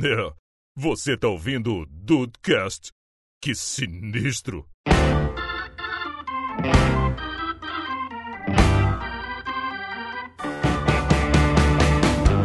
[0.00, 0.32] É,
[0.76, 2.92] você tá ouvindo o Dudecast?
[3.42, 4.64] Que sinistro!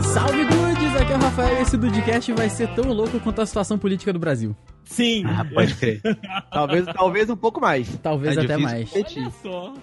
[0.01, 0.95] Salve Dudes!
[1.01, 4.11] Aqui é o Rafael e esse Dudecast vai ser tão louco quanto a situação política
[4.13, 4.55] do Brasil.
[4.85, 5.23] Sim.
[5.25, 6.01] Ah, pode crer.
[6.51, 7.87] talvez, talvez um pouco mais.
[7.99, 8.89] Talvez É até mais.
[8.89, 9.23] competir.
[9.23, 9.73] Olha só.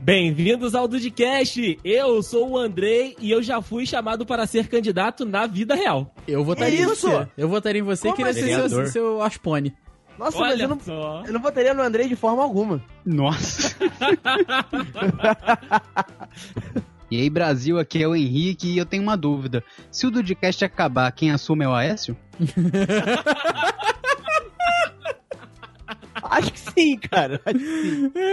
[0.00, 1.78] Bem-vindos ao Dudcast.
[1.82, 6.14] Eu sou o Andrei e eu já fui chamado para ser candidato na vida real.
[6.28, 7.08] Eu votaria em isso?
[7.08, 7.28] você.
[7.36, 8.86] Eu votaria em você e Como queria ser seu, vereador?
[8.88, 9.74] seu Aspone.
[10.18, 11.24] Nossa, mas Olha eu não, só.
[11.26, 12.82] eu não votaria no Andrei de forma alguma.
[13.04, 13.76] Nossa.
[17.10, 19.62] e aí, Brasil, aqui é o Henrique e eu tenho uma dúvida.
[19.90, 22.16] Se o Dudcast acabar, quem assume é o Aécio?
[26.28, 27.40] Acho que sim, cara.
[27.44, 28.12] Acho que sim.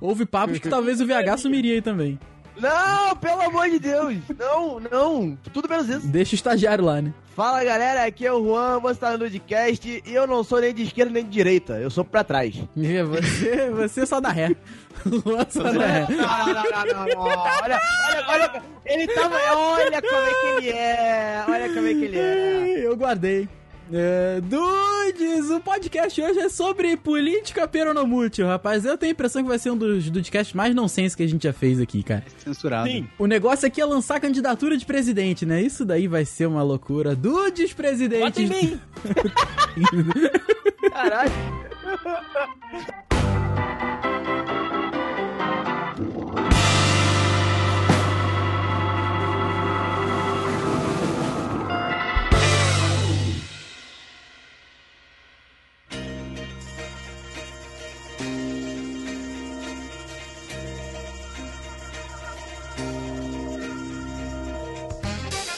[0.00, 2.18] Houve papos que talvez o VH sumiria aí também.
[2.58, 4.16] Não, pelo amor de Deus.
[4.38, 5.38] Não, não.
[5.52, 6.06] Tudo menos isso.
[6.06, 7.12] Deixa o estagiário lá, né?
[7.34, 8.04] Fala, galera.
[8.04, 11.12] Aqui é o Juan, você tá no Ludcast e eu não sou nem de esquerda
[11.12, 11.74] nem de direita.
[11.78, 12.54] Eu sou pra trás.
[12.76, 14.54] E Você, você só dá ré.
[15.06, 16.06] Luan só dá ré.
[16.10, 17.20] Não, não, não, não, não.
[17.22, 18.62] Olha, olha, olha.
[18.84, 19.36] Ele tava...
[19.56, 21.44] Olha como é que ele é.
[21.48, 22.82] Olha como é que ele é.
[22.86, 23.48] Eu guardei.
[23.94, 28.86] É, Dudes, o podcast hoje é sobre política peronomútil, rapaz.
[28.86, 31.42] Eu tenho a impressão que vai ser um dos podcasts mais nonsense que a gente
[31.42, 32.24] já fez aqui, cara.
[32.38, 32.88] Censurado.
[32.88, 33.06] Sim.
[33.18, 35.60] O negócio aqui é lançar candidatura de presidente, né?
[35.60, 37.14] Isso daí vai ser uma loucura.
[37.14, 38.42] Dudes Bota presidente.
[38.42, 38.80] em mim.
[40.90, 41.32] Caralho.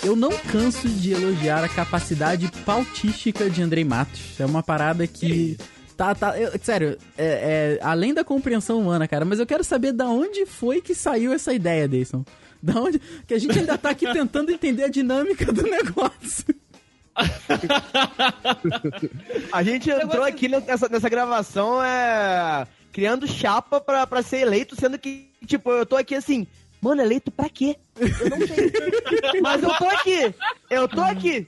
[0.05, 4.39] Eu não canso de elogiar a capacidade pautística de Andrei Matos.
[4.39, 5.57] É uma parada que.
[5.97, 6.39] Tá, tá.
[6.39, 10.45] eu- sério, é, é além da compreensão humana, cara, mas eu quero saber da onde
[10.45, 12.25] foi que saiu essa ideia, Deison.
[12.63, 13.01] Da onde.
[13.27, 16.45] Que a gente ainda tá aqui tentando entender a dinâmica do negócio.
[19.53, 24.99] A gente entrou aqui nessa, nessa gravação é, criando chapa pra, pra ser eleito, sendo
[24.99, 26.47] que, tipo, eu tô aqui assim,
[26.85, 27.77] mano, eleito pra quê?
[27.99, 29.41] Eu não sei.
[29.41, 30.35] Mas eu tô aqui!
[30.71, 31.47] Eu tô aqui!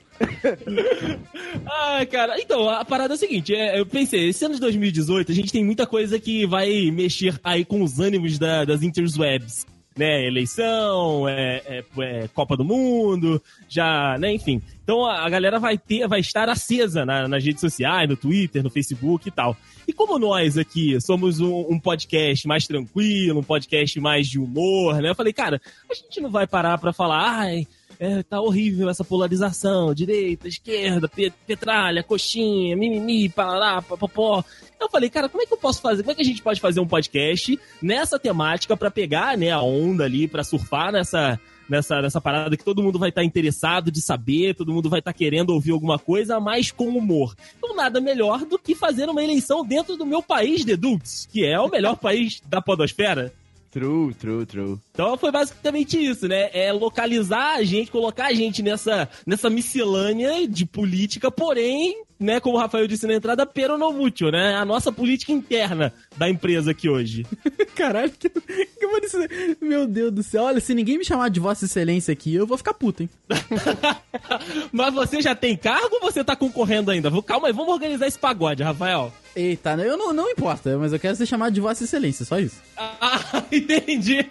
[1.67, 5.31] Ah, cara, então, a parada é a seguinte, é, eu pensei, esse ano de 2018
[5.33, 9.67] a gente tem muita coisa que vai mexer aí com os ânimos da- das interwebs,
[9.97, 14.61] né, eleição, é, é- é Copa do Mundo, já, né, enfim.
[14.87, 18.71] Então a, galera vai ter, vai estar acesa na- nas redes sociais, no Twitter, no
[18.71, 19.57] Facebook e tal.
[19.89, 25.03] E como nós aqui somos um, um podcast mais tranquilo, um podcast mais de humor,
[25.03, 25.61] né, eu falei, cara,
[25.91, 27.67] a gente não vai parar pra falar, ai,
[27.99, 34.45] é, tá horrível essa polarização, direita, esquerda, pe- petralha, coxinha, mimimi, parará, papapó.
[34.79, 36.05] Eu falei, cara, como é que eu posso fazer?
[36.05, 39.61] Como é que a gente pode fazer um podcast nessa temática pra pegar, né, a
[39.63, 44.01] onda ali, pra surfar nessa, nessa, nessa parada que todo mundo vai estar interessado de
[44.01, 47.35] saber, todo mundo vai estar querendo ouvir alguma coisa, mas com humor.
[47.57, 51.59] Então nada melhor do que fazer uma eleição dentro do meu país, Dedux, que é
[51.59, 53.33] o melhor país da podosfera.
[53.71, 54.79] True, true, true.
[54.97, 56.49] Então foi basicamente isso, né?
[56.55, 62.57] É localizar a gente, colocar a gente nessa, nessa miscelânea de política, porém, né, como
[62.57, 64.55] o Rafael disse na entrada, peronomútil, né?
[64.55, 67.27] A nossa política interna da empresa aqui hoje.
[67.77, 69.57] Caralho, que, que maneiro.
[69.61, 70.45] Meu Deus do céu.
[70.45, 73.11] Olha, se ninguém me chamar de Vossa Excelência aqui, eu vou ficar puto, hein?
[74.73, 77.11] Mas você já tem cargo ou você tá concorrendo ainda?
[77.21, 79.13] Calma aí, vamos organizar esse pagode, Rafael.
[79.37, 82.57] Eita, eu não, não importa, mas eu quero ser chamado de Vossa Excelência, só isso.
[82.79, 84.27] Ah, entendi.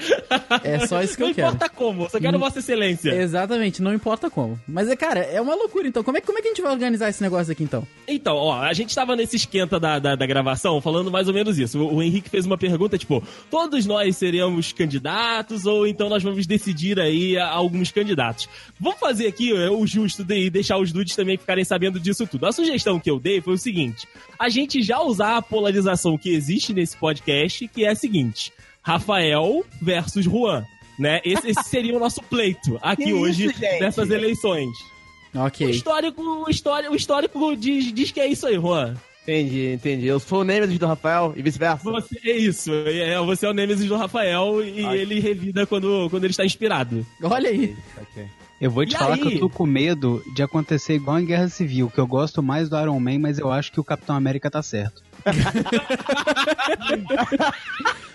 [0.63, 1.47] É só isso que Não eu quero.
[1.49, 2.39] importa como, só quero Hum.
[2.39, 3.09] Vossa Excelência.
[3.13, 4.59] Exatamente, não importa como.
[4.67, 6.03] Mas é, cara, é uma loucura então.
[6.03, 7.85] Como é, como é que a gente vai organizar esse negócio aqui então?
[8.07, 11.57] Então, ó, a gente tava nesse esquenta da, da, da gravação falando mais ou menos
[11.57, 11.79] isso.
[11.79, 16.45] O, o Henrique fez uma pergunta, tipo, todos nós seremos candidatos ou então nós vamos
[16.47, 18.47] decidir aí a- alguns candidatos?
[18.79, 22.45] Vamos fazer aqui é, o justo de deixar os dudes também ficarem sabendo disso tudo.
[22.45, 24.07] A sugestão que eu dei foi o seguinte:
[24.39, 28.51] a gente já usar a polarização que existe nesse podcast, que é a seguinte:
[28.85, 30.63] Rafael versus Juan.
[30.97, 31.19] Né?
[31.25, 34.69] Esse, esse seria o nosso pleito aqui Que hoje isso, nessas eleições.
[35.33, 35.69] O Ok.
[35.69, 38.95] histórico, o histórico, o histórico diz, diz que é isso aí, Juan.
[39.23, 40.05] Entendi, entendi.
[40.05, 41.83] Eu sou o Nemesis do Rafael e vice-versa.
[41.83, 42.71] Você, é isso.
[42.71, 44.99] É, você é o Nemesis do Rafael e Ai.
[44.99, 47.03] ele revida quando, quando ele está inspirado.
[47.23, 47.75] Olha aí.
[48.61, 49.21] Eu vou te E falar aí?
[49.21, 52.69] que eu tô com medo de acontecer igual em Guerra Civil, que eu gosto mais
[52.69, 55.03] do Iron Man, mas eu acho que o Capitão América tá certo.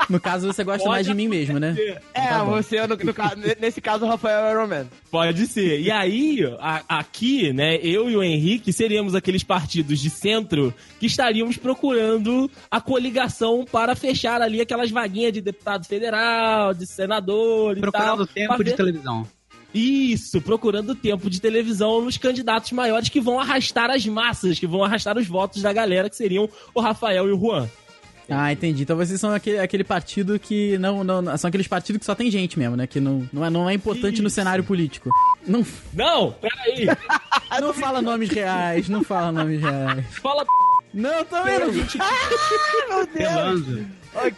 [0.08, 1.76] No caso, você gosta Pode mais de mim mesmo, né?
[2.14, 3.14] É, Tá você, no, no
[3.61, 4.87] nesse caso, o Rafael Iron Man.
[5.11, 5.81] Pode ser.
[5.81, 11.06] E aí, a- aqui, né, eu e o Henrique seríamos aqueles partidos de centro que
[11.06, 17.81] estaríamos procurando a coligação para fechar ali aquelas vaguinhas de deputado federal, de senador e
[17.81, 18.35] Procurando tal.
[18.35, 19.26] tempo pra de televisão.
[19.73, 24.82] Isso, procurando tempo de televisão nos candidatos maiores que vão arrastar as massas, que vão
[24.82, 27.69] arrastar os votos da galera, que seriam o Rafael e o Juan.
[28.31, 28.82] Ah, entendi.
[28.82, 31.37] Então vocês são aquele, aquele partido que não, não.
[31.37, 32.87] São aqueles partidos que só tem gente mesmo, né?
[32.87, 34.35] Que não, não, é, não é importante no Isso.
[34.37, 35.11] cenário político.
[35.47, 36.87] Não, Não, peraí.
[37.61, 40.05] não fala nomes reais, não fala nomes reais.
[40.23, 40.44] Fala
[40.94, 41.67] Não, também não.
[41.73, 43.87] Meu Deus!
[44.15, 44.32] Ai,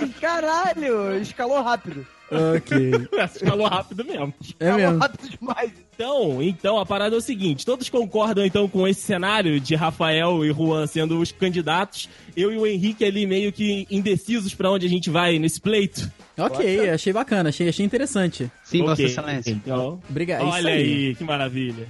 [0.00, 1.16] Ai, Caralho!
[1.20, 2.06] Escalou rápido.
[2.30, 2.90] Ok.
[3.34, 4.32] Escalou rápido mesmo.
[4.58, 4.98] É Escalou mesmo.
[4.98, 5.72] rápido demais.
[5.94, 10.44] Então, então, a parada é o seguinte: todos concordam então com esse cenário de Rafael
[10.44, 14.86] e Juan sendo os candidatos, eu e o Henrique ali meio que indecisos pra onde
[14.86, 16.10] a gente vai nesse pleito.
[16.36, 18.50] Ok, achei bacana, achei, achei interessante.
[18.64, 19.50] Sim, Vossa Ok, Excelência.
[19.52, 20.42] Então, Obrigado.
[20.42, 21.14] é olha aí.
[21.14, 21.86] que maravilha.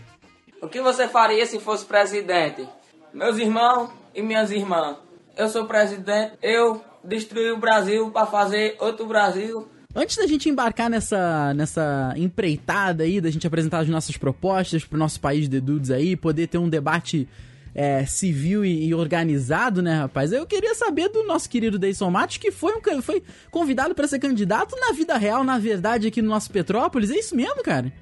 [0.60, 2.66] O que você faria se fosse presidente?
[3.12, 4.96] Meus irmãos e minhas irmãs.
[5.36, 9.66] Eu sou presidente, eu destruí o Brasil para fazer outro Brasil.
[9.96, 14.98] Antes da gente embarcar nessa, nessa empreitada aí, da gente apresentar as nossas propostas pro
[14.98, 17.28] nosso país de dudes aí, poder ter um debate
[17.72, 20.32] é, civil e, e organizado, né, rapaz?
[20.32, 24.18] Eu queria saber do nosso querido Deison Matos, que foi, um, foi convidado para ser
[24.18, 27.10] candidato na vida real, na verdade, aqui no nosso Petrópolis.
[27.10, 27.92] É isso mesmo, cara?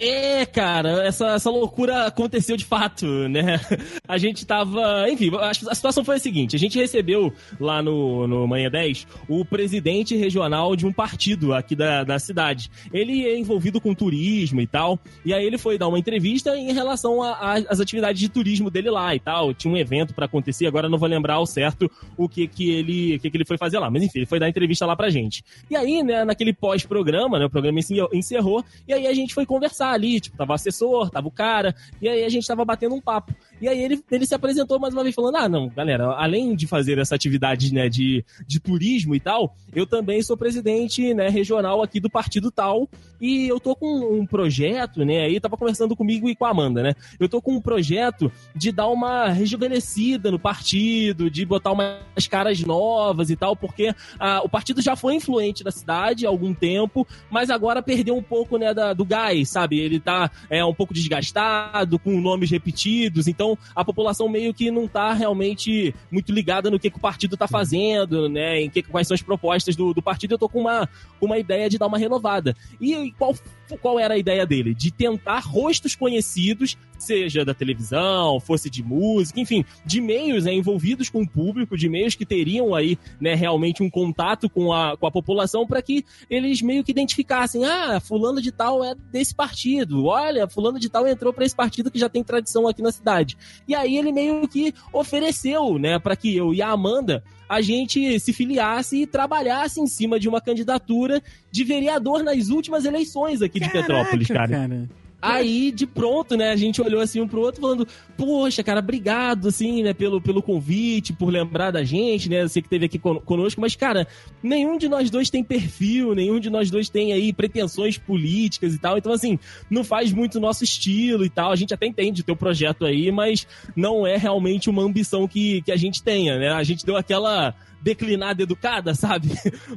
[0.00, 3.60] É, cara, essa, essa loucura aconteceu de fato, né?
[4.08, 5.08] A gente tava.
[5.08, 9.44] Enfim, a, situação foi a seguinte: a gente recebeu lá no, no Manhã 10 o
[9.44, 12.70] presidente regional de um partido aqui da, da cidade.
[12.92, 16.72] Ele é envolvido com turismo e tal, e aí ele foi dar uma entrevista em
[16.72, 19.54] relação às atividades de turismo dele lá e tal.
[19.54, 23.18] Tinha um evento pra acontecer, agora não vou lembrar ao certo o que, que, ele,
[23.20, 25.44] que, que ele foi fazer lá, mas enfim, ele foi dar entrevista lá pra gente.
[25.70, 29.46] E aí, né, naquele pós-programa, né, o programa encer- encerrou, e aí a gente foi
[29.46, 32.94] conversar ali, tipo, tava o assessor, tava o cara, e aí a gente tava batendo
[32.94, 33.34] um papo.
[33.60, 36.66] E aí ele, ele se apresentou mais uma vez falando: Ah, não, galera, além de
[36.66, 41.82] fazer essa atividade né, de, de turismo e tal, eu também sou presidente né, regional
[41.82, 42.88] aqui do partido tal.
[43.20, 45.22] E eu tô com um projeto, né?
[45.22, 46.94] Aí tava conversando comigo e com a Amanda, né?
[47.18, 52.60] Eu tô com um projeto de dar uma rejuvenescida no partido, de botar umas caras
[52.60, 57.06] novas e tal, porque ah, o partido já foi influente na cidade há algum tempo,
[57.30, 59.73] mas agora perdeu um pouco né, da- do gás, sabe?
[59.78, 64.86] Ele tá é, um pouco desgastado, com nomes repetidos, então a população meio que não
[64.86, 68.60] tá realmente muito ligada no que, que o partido tá fazendo, né?
[68.60, 70.34] Em que, quais são as propostas do, do partido.
[70.34, 70.88] Eu tô com uma,
[71.20, 72.56] uma ideia de dar uma renovada.
[72.80, 73.34] E qual,
[73.80, 74.74] qual era a ideia dele?
[74.74, 81.08] De tentar rostos conhecidos, seja da televisão, fosse de música, enfim, de meios né, envolvidos
[81.08, 85.06] com o público, de meios que teriam aí né, realmente um contato com a, com
[85.06, 90.06] a população para que eles meio que identificassem, ah, fulano de tal é desse partido,
[90.06, 93.36] olha, fulano de tal entrou para esse partido que já tem tradição aqui na cidade.
[93.68, 98.18] E aí ele meio que ofereceu, né, para que eu e a Amanda a gente
[98.18, 103.60] se filiasse e trabalhasse em cima de uma candidatura de vereador nas últimas eleições aqui
[103.60, 104.48] de Petrópolis, cara.
[104.48, 104.88] cara.
[105.24, 109.48] Aí, de pronto, né, a gente olhou assim um pro outro falando, poxa, cara, obrigado,
[109.48, 113.20] assim, né, pelo, pelo convite, por lembrar da gente, né, você que esteve aqui con-
[113.20, 114.06] conosco, mas, cara,
[114.42, 118.78] nenhum de nós dois tem perfil, nenhum de nós dois tem aí pretensões políticas e
[118.78, 119.38] tal, então, assim,
[119.70, 123.10] não faz muito nosso estilo e tal, a gente até entende o teu projeto aí,
[123.10, 126.96] mas não é realmente uma ambição que, que a gente tenha, né, a gente deu
[126.96, 129.28] aquela declinada educada, sabe?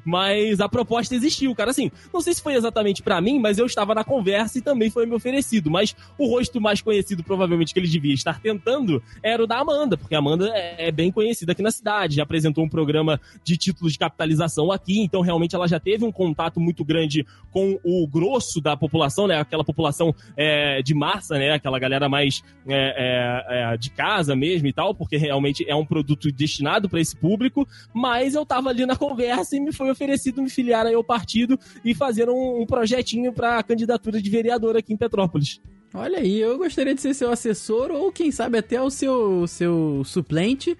[0.03, 1.71] Mas a proposta existiu, cara.
[1.71, 4.89] Assim, não sei se foi exatamente pra mim, mas eu estava na conversa e também
[4.89, 5.69] foi me oferecido.
[5.69, 9.97] Mas o rosto mais conhecido, provavelmente, que ele devia estar tentando era o da Amanda,
[9.97, 13.57] porque a Amanda é é bem conhecida aqui na cidade, já apresentou um programa de
[13.57, 18.07] títulos de capitalização aqui, então realmente ela já teve um contato muito grande com o
[18.07, 19.39] grosso da população, né?
[19.39, 21.51] Aquela população é, de massa, né?
[21.51, 25.85] Aquela galera mais é, é, é, de casa mesmo e tal, porque realmente é um
[25.85, 30.41] produto destinado para esse público mas eu tava ali na conversa e me foi oferecido
[30.41, 34.93] me filiar aí ao partido e fazer um, um projetinho pra candidatura de vereador aqui
[34.93, 35.59] em Petrópolis.
[35.93, 40.03] Olha aí, eu gostaria de ser seu assessor ou quem sabe até o seu, seu
[40.05, 40.77] suplente.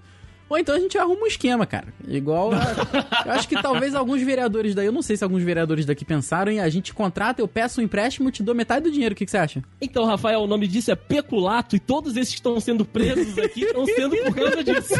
[0.50, 1.88] Ou então a gente arruma um esquema, cara.
[2.08, 2.52] Igual.
[2.54, 6.06] a- eu acho que talvez alguns vereadores daí, eu não sei se alguns vereadores daqui
[6.06, 9.14] pensaram em a gente contrata, eu peço um empréstimo, eu te dou metade do dinheiro.
[9.14, 9.62] O que, que você acha?
[9.82, 13.64] Então, Rafael, o nome disso é peculato e todos esses que estão sendo presos aqui
[13.66, 14.94] estão sendo por causa disso.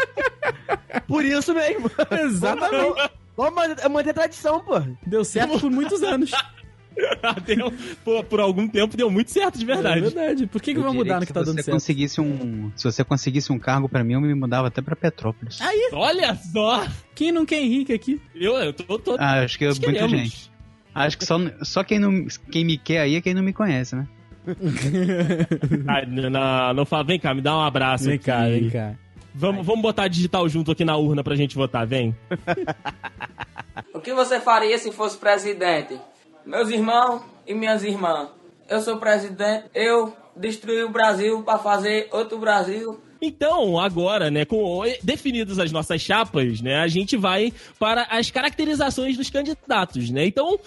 [1.06, 1.90] Por isso mesmo.
[2.24, 3.10] Exatamente.
[3.36, 4.80] Vamos manter, manter tradição, pô.
[5.06, 6.30] Deu certo por muitos anos.
[7.46, 7.72] Deu-
[8.04, 10.00] por, por algum tempo deu muito certo, de É verdade.
[10.00, 10.46] verdade.
[10.46, 11.74] Por que, que Eu vai mudar no que tá se dando você certo?
[11.76, 15.60] conseguisse um, se você conseguisse um cargo pra mim, eu me mudava até pra Petrópolis.
[15.60, 16.86] Aí, Olha só!
[17.14, 18.20] quem não quer Henrique aqui?
[18.34, 20.18] Eu, eu tô, tô Ah, acho que é nós muita queremos.
[20.18, 20.50] gente.
[20.94, 23.94] Acho que só, só quem, não, quem me quer aí é quem não me conhece,
[23.94, 24.06] né?
[25.86, 28.04] Ah, não, não fala, vem cá, me dá um abraço.
[28.06, 28.24] Vem aqui.
[28.24, 28.94] cá, vem cá.
[29.34, 32.14] Vamos, vamos botar digital junto aqui na urna pra gente votar, vem.
[33.94, 35.98] O que você faria se fosse presidente?
[36.48, 38.30] Meus irmãos e minhas irmãs.
[38.70, 42.98] Eu sou presidente, eu destruí o Brasil para fazer outro Brasil.
[43.20, 49.14] Então, agora, né, com definidas as nossas chapas, né, a gente vai para as caracterizações
[49.14, 50.24] dos candidatos, né?
[50.24, 50.58] Então,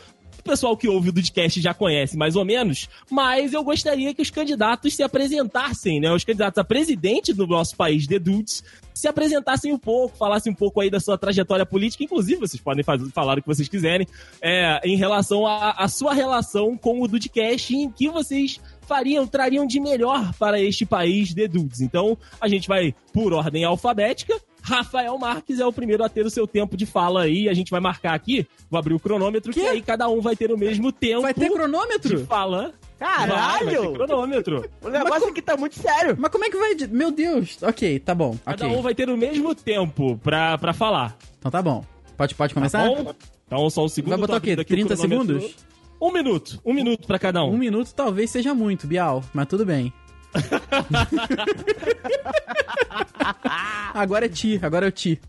[0.42, 4.22] o pessoal que ouve o Dudcast já conhece mais ou menos, mas eu gostaria que
[4.22, 6.12] os candidatos se apresentassem, né?
[6.12, 10.56] Os candidatos a presidente do nosso país, The Dudes, se apresentassem um pouco, falassem um
[10.56, 14.08] pouco aí da sua trajetória política, inclusive vocês podem fazer, falar o que vocês quiserem,
[14.42, 19.66] é, em relação à sua relação com o Dudcast e em que vocês fariam, trariam
[19.66, 21.82] de melhor para este país, The Dudes.
[21.82, 24.40] Então, a gente vai por ordem alfabética.
[24.62, 27.50] Rafael Marques é o primeiro a ter o seu tempo de fala aí.
[27.50, 29.68] A gente vai marcar aqui, vou abrir o cronômetro, que Quê?
[29.68, 32.26] aí cada um vai ter o mesmo tempo Vai ter de cronômetro?
[32.26, 32.74] fala.
[33.00, 33.94] Vai, vai ter Caralho!
[33.94, 34.70] cronômetro.
[34.84, 36.16] O negócio aqui tá muito sério.
[36.20, 36.76] Mas como é que vai...
[36.76, 37.58] de- Meu Deus.
[37.64, 38.38] Ok, tá bom.
[38.46, 38.78] Cada Ok.
[38.78, 41.18] um vai ter o mesmo tempo pra, pra falar.
[41.40, 41.84] Então tá bom.
[42.16, 42.86] Pode, pode Tá começar?
[42.88, 43.14] bom?
[43.48, 44.12] Então, só um segundo.
[44.12, 44.52] Vai botar o quê?
[44.52, 45.40] abrindo aqui 30 cronômetro.
[45.42, 45.56] segundos?
[46.00, 46.62] Um minuto.
[46.66, 47.54] Um minuto pra cada um.
[47.54, 49.92] Um minuto talvez seja muito, Bial, mas tudo bem.
[53.94, 55.20] agora é ti, agora é o ti.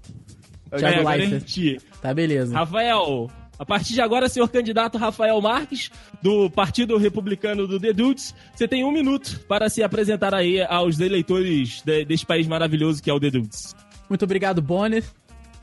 [0.71, 1.45] É, Thiago é Leifert.
[1.45, 1.81] ti.
[2.01, 2.55] Tá, beleza.
[2.55, 5.91] Rafael, a partir de agora, senhor candidato Rafael Marques,
[6.23, 10.99] do Partido Republicano do The Dudes, você tem um minuto para se apresentar aí aos
[11.01, 13.75] eleitores de- deste país maravilhoso que é o The Dudes.
[14.09, 15.05] Muito obrigado, Bonner.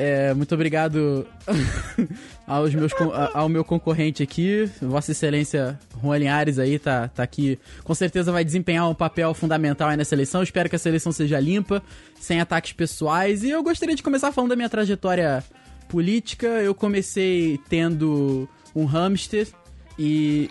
[0.02, 1.28] É, muito obrigado
[2.48, 4.72] aos meus, a- ao meu concorrente aqui.
[4.82, 7.60] Vossa Excelência Juan Linhares aí tá, tá aqui.
[7.84, 10.42] Com certeza vai desempenhar um papel fundamental aí nessa eleição.
[10.42, 11.84] Espero que essa eleição seja limpa,
[12.18, 13.44] sem ataques pessoais.
[13.44, 15.44] E eu gostaria de começar falando da minha trajetória
[15.90, 16.48] política.
[16.48, 19.50] Eu comecei tendo um hamster
[19.98, 20.50] e.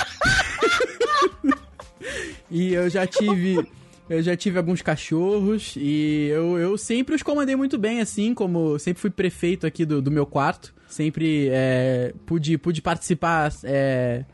[2.50, 3.68] e eu já tive.
[4.10, 8.76] Eu já tive alguns cachorros e eu, eu sempre os comandei muito bem, assim, como
[8.78, 10.74] sempre fui prefeito aqui do, do meu quarto.
[10.88, 14.24] Sempre é, pude, pude participar é,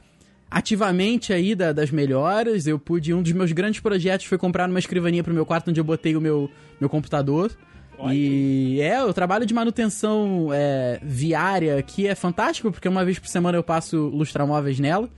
[0.50, 2.66] ativamente aí da- das melhoras.
[2.66, 3.12] Eu pude.
[3.12, 6.16] Um dos meus grandes projetos foi comprar uma escrivaninha pro meu quarto onde eu botei
[6.16, 7.52] o meu, meu computador.
[8.14, 13.28] E é, o trabalho de manutenção é, viária aqui é fantástico, porque uma vez por
[13.28, 15.08] semana eu passo lustramóveis nela.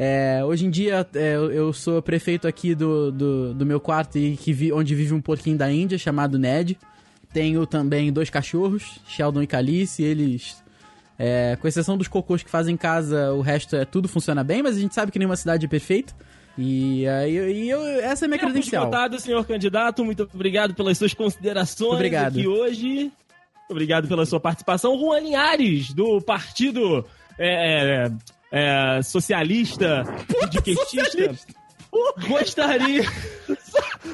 [0.00, 4.36] É, hoje em dia é, eu- sou prefeito aqui do, do, do meu quarto e
[4.36, 6.78] que vi- onde vive um porquinho da Índia chamado Ned.
[7.32, 10.62] Tenho também dois cachorros, Sheldon e Calice, eles.
[11.18, 14.62] é, com exceção dos cocôs que fazem em casa, o resto é tudo funciona bem,
[14.62, 16.14] mas a gente sabe que nenhuma cidade é perfeita.
[16.56, 18.84] E aí eu, eu- essa é a minha Tempo credencial.
[18.84, 20.04] esgotado, senhor candidato.
[20.04, 22.38] Muito obrigado pelas suas considerações Obrigado.
[22.38, 23.10] aqui hoje.
[23.68, 24.96] Obrigado pela sua participação.
[24.96, 27.04] Juan Linhares, do Partido
[27.36, 28.10] é, é,
[28.52, 31.34] é, Socialista Budquetista.
[32.28, 33.02] Gostaria,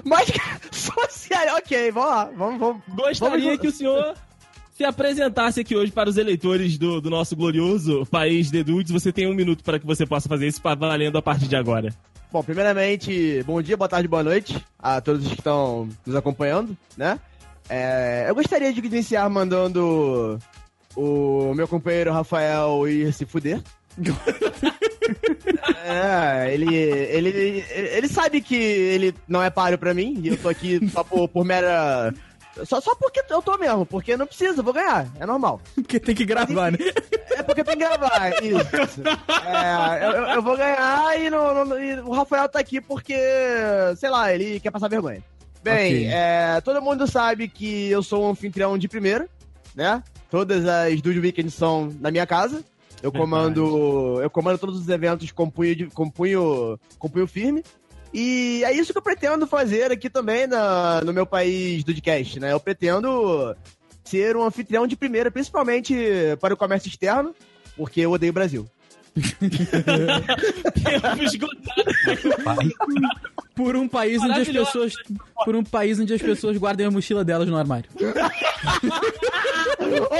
[0.05, 0.29] Mas,
[0.71, 2.83] social, ok, vamos lá, vamos, vamos.
[2.89, 4.15] gostaria Vamos- que o senhor
[4.77, 8.93] se apresentasse aqui hoje para os eleitores do, do nosso glorioso país de Dudes.
[8.93, 11.93] Você tem um minuto para que você possa fazer isso valendo a partir de agora.
[12.33, 17.19] Bom, primeiramente, bom dia, boa tarde, boa noite a todos que estão nos acompanhando, né?
[17.69, 20.39] É, eu gostaria de iniciar mandando
[20.97, 23.61] o meu companheiro Rafael ir se fuder.
[25.85, 30.49] É, ele, ele, ele sabe que ele não é páreo pra mim e eu tô
[30.49, 32.13] aqui só por, por mera.
[32.65, 35.61] Só, só porque eu tô mesmo, porque não precisa, vou ganhar, é normal.
[35.75, 36.79] Porque tem que gravar, né?
[37.33, 39.03] É porque tem que gravar, isso.
[39.45, 43.17] É, eu, eu- vou ganhar e, não- não- e o Rafael tá aqui porque,
[43.97, 45.21] sei lá, ele quer passar vergonha.
[45.65, 46.09] Bem, Ok.
[46.13, 49.29] é, todo mundo sabe que eu sou um anfitrião de primeira,
[49.75, 50.01] né?
[50.31, 52.63] Todas as Dude Weekends são na minha casa.
[53.05, 57.63] Eu comando, eu comando todos os eventos com punho, de- com punho, com punho firme.
[58.13, 62.53] E é isso que eu pretendo fazer aqui também na, no meu país Dudecast, né?
[62.53, 63.55] Eu pretendo
[64.05, 65.95] ser um anfitrião de primeira, principalmente
[66.41, 67.35] para o comércio externo,
[67.77, 68.67] porque eu odeio o Brasil.
[70.75, 71.85] Tempo esgotado.
[73.55, 74.95] Por um país onde as pessoas.
[75.45, 77.89] Por um país onde as pessoas guardem a mochila delas no armário.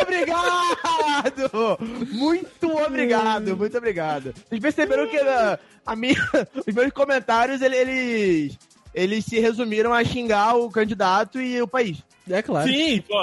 [0.03, 1.79] Obrigado!
[2.13, 4.35] Muito obrigado, muito obrigado.
[4.49, 6.17] Vocês perceberam que a, a minha,
[6.67, 8.59] os meus comentários, ele- eles,
[8.95, 11.99] eles se resumiram a xingar o candidato e o país.
[12.31, 12.69] É claro.
[12.69, 13.15] Sim, pô.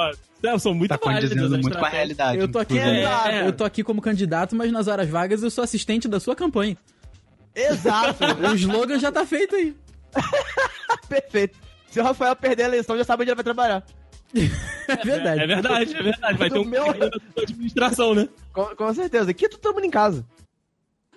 [0.43, 2.39] Não, são muito Tá condizendo muito com a realidade.
[2.39, 3.03] Eu tô aqui, inclusive.
[3.05, 3.47] É.
[3.47, 6.75] eu tô aqui como candidato, mas nas horas vagas eu sou assistente da sua campanha.
[7.55, 8.23] Exato.
[8.51, 9.75] O slogan já tá feito aí.
[11.07, 11.57] Perfeito.
[11.89, 13.83] Se o Rafael perder a eleição, já sabe onde ele vai trabalhar.
[14.87, 15.41] É verdade.
[15.41, 16.37] É verdade, é verdade.
[16.37, 17.09] Vai Do ter um meu- da
[17.43, 18.27] administração, né?
[18.51, 19.31] Com, com certeza.
[19.31, 20.25] Aqui tu todo mundo em casa.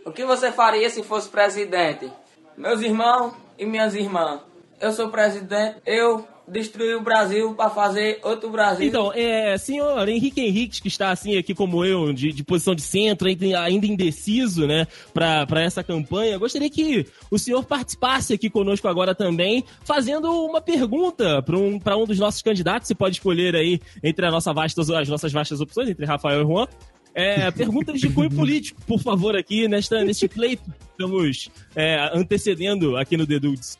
[0.04, 2.08] O que você faria se fosse presidente?
[2.56, 4.40] Meus irmãos e minhas irmãs.
[4.80, 8.86] Eu sou presidente, eu destruí o Brasil para fazer outro Brasil.
[8.86, 12.82] Então, é, senhor Henrique Henriques, que está assim aqui como eu, de, de posição de
[12.82, 19.14] centro, ainda, indeciso, né, para essa campanha, gostaria que o senhor participasse aqui conosco agora
[19.14, 22.88] também, fazendo uma pergunta para um, um dos nossos candidatos.
[22.88, 26.44] Você pode escolher aí entre a nossa vasta, as nossas vastas opções, entre Rafael e
[26.44, 26.66] Juan.
[27.14, 32.96] É, perguntas de cunho político, por favor, aqui nesta, neste pleito que estamos é, antecedendo
[32.96, 33.78] aqui no The Dudes.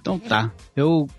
[0.00, 0.52] Então tá.
[0.76, 1.08] Eu.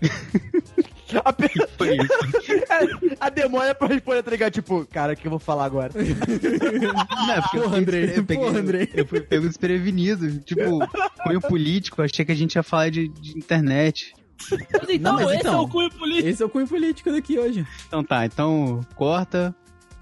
[1.24, 3.16] A, pe- Foi isso.
[3.20, 4.52] a demora pra responder, tá ligado?
[4.52, 5.92] Tipo, cara, o que eu vou falar agora?
[5.94, 8.88] Não, é porque eu Porra, Andrei, eu peguei- porra, Andrei.
[8.94, 10.40] Eu fui pego desprevenido.
[10.40, 10.80] Tipo,
[11.22, 14.14] cunho político, achei que a gente ia falar de, de internet.
[14.50, 16.28] Mas então, Não, mas esse então- é o cunho político.
[16.28, 17.64] Esse é o cunho político daqui hoje.
[17.86, 19.54] Então tá, então corta,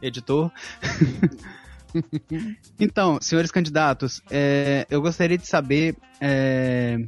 [0.03, 0.51] editor.
[2.79, 6.99] então, senhores candidatos, é, eu gostaria de saber é,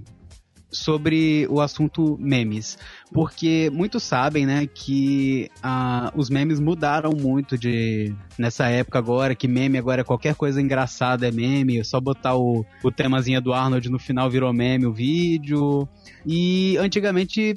[0.75, 2.77] sobre o assunto memes.
[3.13, 9.47] Porque muitos sabem, né, que ah, os memes mudaram muito de nessa época agora, que
[9.47, 13.53] meme agora é qualquer coisa engraçada é meme, é só botar o, o temazinho do
[13.53, 15.89] Arnold no final virou meme o vídeo.
[16.27, 17.55] E antigamente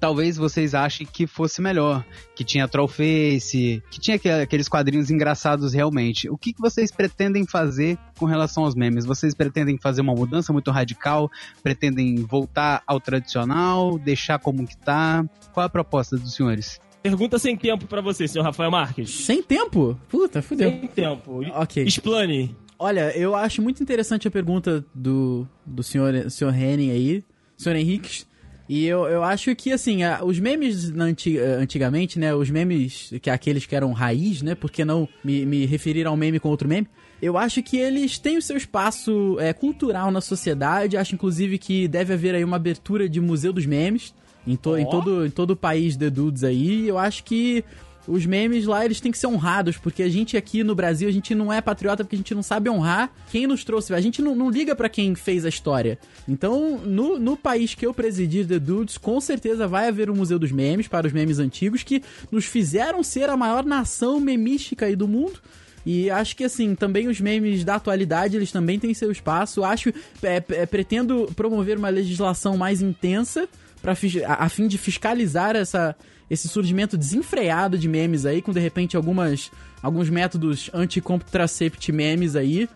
[0.00, 2.04] talvez vocês achem que fosse melhor,
[2.34, 6.28] que tinha Trollface, que tinha aqu- aqueles quadrinhos engraçados realmente.
[6.28, 9.04] O que, que vocês pretendem fazer com relação aos memes?
[9.04, 11.30] Vocês pretendem fazer uma mudança muito radical?
[11.62, 13.98] Pretendem voltar ao tradicional?
[13.98, 15.24] Deixar como que tá?
[15.52, 16.80] Qual a proposta dos senhores?
[17.02, 19.10] Pergunta sem tempo pra você, senhor Rafael Marques.
[19.10, 19.98] Sem tempo?
[20.08, 20.70] Puta, fudeu.
[20.70, 21.40] Sem tempo.
[21.54, 21.84] Ok.
[21.84, 22.54] Explane.
[22.78, 27.24] Olha, eu acho muito interessante a pergunta do, do senhor, senhor Henning aí,
[27.56, 28.26] senhor Henriques.
[28.72, 32.32] E eu, eu acho que, assim, a- os memes anti- eh, antigamente, né?
[32.32, 34.54] Os memes, que é aqueles que eram raiz, né?
[34.54, 36.86] Por que não me, me referir a um meme com outro meme?
[37.20, 40.96] Eu acho que eles têm o seu espaço eh, cultural na sociedade.
[40.96, 44.14] Acho, inclusive, que deve haver aí uma abertura de museu dos memes
[44.46, 44.88] em, to, em, Ó.
[44.88, 46.86] todo, em todo o país de dudes aí.
[46.86, 47.64] Eu acho que
[48.10, 51.12] os memes lá, eles têm que ser honrados, porque a gente aqui no Brasil, a
[51.12, 53.94] gente não é patriota porque a gente não sabe honrar quem nos trouxe.
[53.94, 55.98] A gente não, não liga pra quem fez a história.
[56.28, 60.38] Então, no, no país que eu presidi, The Dudes, com certeza vai haver um Museu
[60.38, 64.96] dos Memes para os memes antigos que nos fizeram ser a maior nação memística aí
[64.96, 65.40] do mundo.
[65.86, 69.64] E acho que, assim, também os memes da atualidade, eles também têm seu espaço.
[69.64, 69.88] Acho,
[70.22, 73.48] é, é, pretendo promover uma legislação mais intensa
[73.94, 75.96] fis- a, a fim de fiscalizar essa,
[76.30, 79.50] esse surgimento desenfreado de memes aí, com, de repente, algumas,
[79.82, 82.68] alguns métodos anti-contracept memes aí,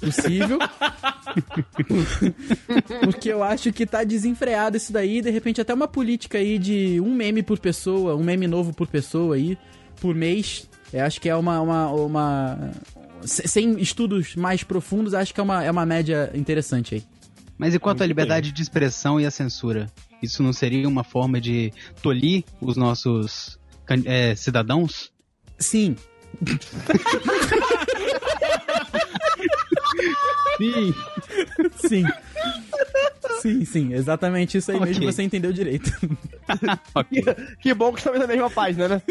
[0.00, 0.58] possível.
[3.04, 7.00] Porque eu acho que tá desenfreado isso daí, de repente até uma política aí de
[7.00, 9.56] um meme por pessoa, um meme novo por pessoa aí,
[10.00, 10.68] por mês.
[10.92, 11.60] Eu acho que é uma.
[11.60, 12.70] uma, uma-
[13.22, 17.04] se- sem estudos mais profundos, acho que é uma, é uma média interessante aí.
[17.58, 19.86] Mas e quanto à liberdade de expressão e a censura?
[20.22, 23.58] Isso não seria uma forma de tolir os nossos
[24.04, 25.12] é, cidadãos?
[25.58, 25.96] Sim.
[30.58, 30.94] Sim.
[31.76, 32.04] Sim.
[33.40, 34.88] Sim, sim, exatamente isso aí Ok.
[34.88, 35.90] mesmo, você entendeu direito.
[37.08, 37.22] Que,
[37.62, 39.02] que bom que estamos na mesma página, né?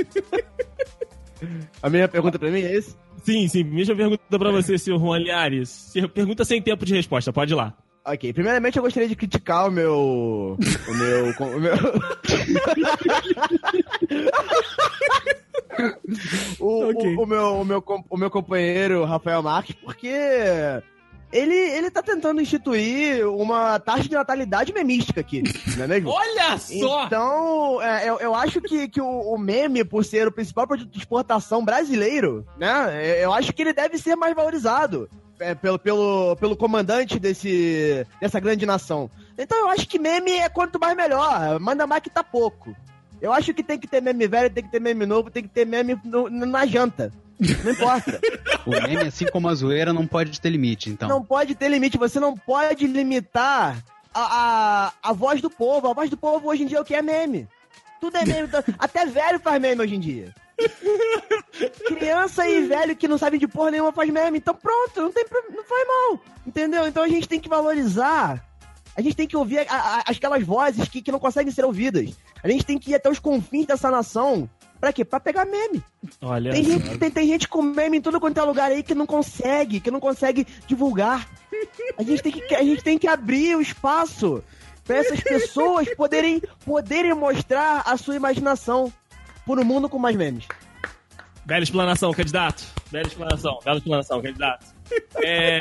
[1.82, 2.94] A minha pergunta pra mim é esse?
[3.24, 3.64] Sim, sim.
[3.64, 5.94] Mesma pergunta pra você, senhor Juan Liares.
[6.14, 7.74] Pergunta sem tempo de resposta, pode ir lá.
[8.12, 10.58] Ok, primeiramente eu gostaria de criticar o meu.
[10.88, 11.26] O meu.
[11.40, 11.76] O meu,
[16.60, 17.16] o, Ok.
[17.16, 20.12] o, o meu, o, meu, o meu companheiro Rafael Marques, porque
[21.32, 25.44] ele, ele tá tentando instituir uma taxa de natalidade memística aqui,
[25.78, 26.10] não é mesmo?
[26.10, 27.06] Olha só!
[27.06, 30.90] Então, é, eu, eu acho que, que o, o meme, por ser o principal produto
[30.90, 33.24] de exportação brasileiro, né?
[33.24, 35.08] Eu acho que ele deve ser mais valorizado
[35.40, 39.10] é, pelo, pelo, pelo comandante desse, dessa grande nação.
[39.38, 41.60] Então eu acho que meme é quanto mais melhor.
[41.60, 42.76] Manda mais que tá pouco.
[43.22, 45.50] Eu acho que tem que ter meme velho, tem que ter meme novo, tem que
[45.50, 47.12] ter meme no- na janta.
[47.64, 48.20] Não importa.
[48.66, 51.08] O meme, assim como a zoeira, não pode ter limite, então.
[51.08, 53.78] Não pode ter limite, você não pode limitar
[54.14, 55.88] a, a, a voz do povo.
[55.88, 57.48] A voz do povo hoje em dia é o que é meme.
[58.02, 58.50] Tudo é meme.
[58.78, 60.34] Até velho faz meme hoje em dia.
[61.88, 64.38] Criança e velho que não sabem de porra nenhuma faz meme.
[64.38, 66.20] Então pronto, não, tem, não faz mal.
[66.46, 66.88] Entendeu?
[66.88, 68.44] Então a gente tem que valorizar
[68.96, 72.14] A gente tem que ouvir a, a, aquelas vozes que, que não conseguem ser ouvidas.
[72.44, 74.50] A gente tem que ir até os confins dessa nação.
[74.80, 75.04] Pra quê?
[75.04, 75.84] Pra pegar meme.
[76.22, 78.96] Olha Tem gente, tem, tem gente com meme em tudo quanto é lugar aí que
[78.96, 81.28] não consegue, que não consegue divulgar.
[81.98, 84.42] A gente tem que, a gente tem que abrir o espaço
[84.86, 88.92] pra essas pessoas poderem, poderem mostrar a sua imaginação
[89.50, 90.46] por um mundo com mais memes.
[91.44, 92.64] Bela explanação, candidato.
[92.92, 94.64] Bela explanação, bela explanação, candidato.
[95.24, 95.60] É,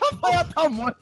[0.00, 0.98] Rafael tá morto.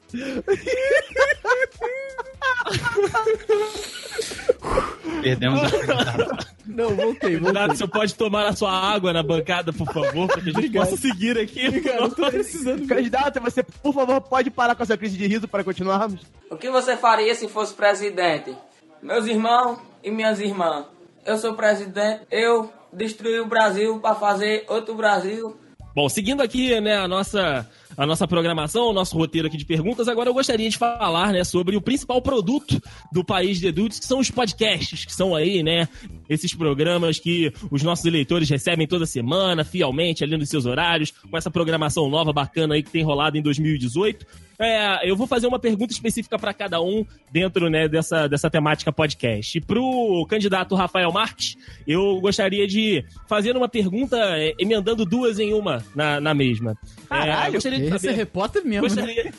[5.21, 6.47] Perdemos o candidato.
[6.65, 7.77] Não, voltei, candidato, voltei.
[7.77, 10.89] você pode tomar a sua água na bancada, por favor, para que a gente Obrigado.
[10.89, 11.79] possa seguir aqui.
[11.79, 12.85] Cara, eu tô precisando.
[12.85, 16.19] Candidato, você, por favor, pode parar com essa crise de riso para continuarmos?
[16.51, 18.53] O que você faria se fosse presidente?
[19.01, 20.85] Meus irmãos e minhas irmãs,
[21.25, 25.55] eu sou presidente, eu destruí o Brasil para fazer outro Brasil.
[25.95, 30.07] Bom, seguindo aqui, né, a nossa, a nossa programação, o nosso roteiro aqui de perguntas,
[30.07, 34.05] agora eu gostaria de falar, né, sobre o principal produto do país de Dudes, que
[34.05, 35.87] são os podcasts, que são aí, né,
[36.29, 41.37] esses programas que os nossos eleitores recebem toda semana, fielmente, ali nos seus horários, com
[41.37, 44.25] essa programação nova, bacana aí que tem rolado em 2018.
[44.59, 48.91] É, eu vou fazer uma pergunta específica para cada um dentro né, dessa, dessa temática
[48.91, 49.61] podcast.
[49.61, 51.55] Pro candidato Rafael Marques,
[51.87, 56.75] eu gostaria de fazer uma pergunta é, emendando duas em uma na, na mesma.
[57.03, 59.13] É, Caralho, eu gostaria de Esse é repórter mesmo, né?
[59.13, 59.33] gostaria,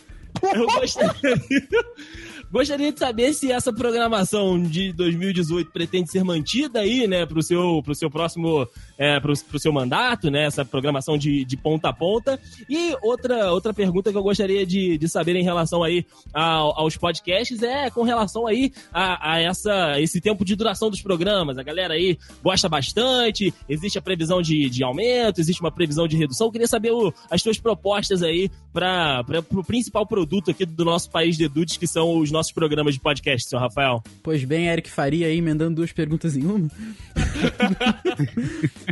[0.54, 1.36] eu gostaria,
[2.50, 7.82] gostaria de saber se essa programação de 2018 pretende ser mantida aí, né, pro seu,
[7.82, 11.92] pro seu próximo, é, pro, pro seu mandato, né, essa programação de, de ponta a
[11.92, 12.40] ponta.
[12.68, 16.96] E outra, outra pergunta que eu gostaria de, de saber em relação aí ao- aos
[16.96, 21.58] podcasts é com relação aí a, a essa, esse tempo de duração dos programas.
[21.58, 26.16] A galera aí gosta bastante, existe a previsão de, de aumento, existe uma previsão de
[26.16, 26.46] redução.
[26.46, 31.10] Eu queria saber o- as suas propostas aí para o principal produto aqui do nosso
[31.10, 34.02] país de Dudes, que são os nossos programas de podcast, seu Rafael.
[34.22, 36.68] Pois bem, Eric Faria aí, emendando duas perguntas em uma.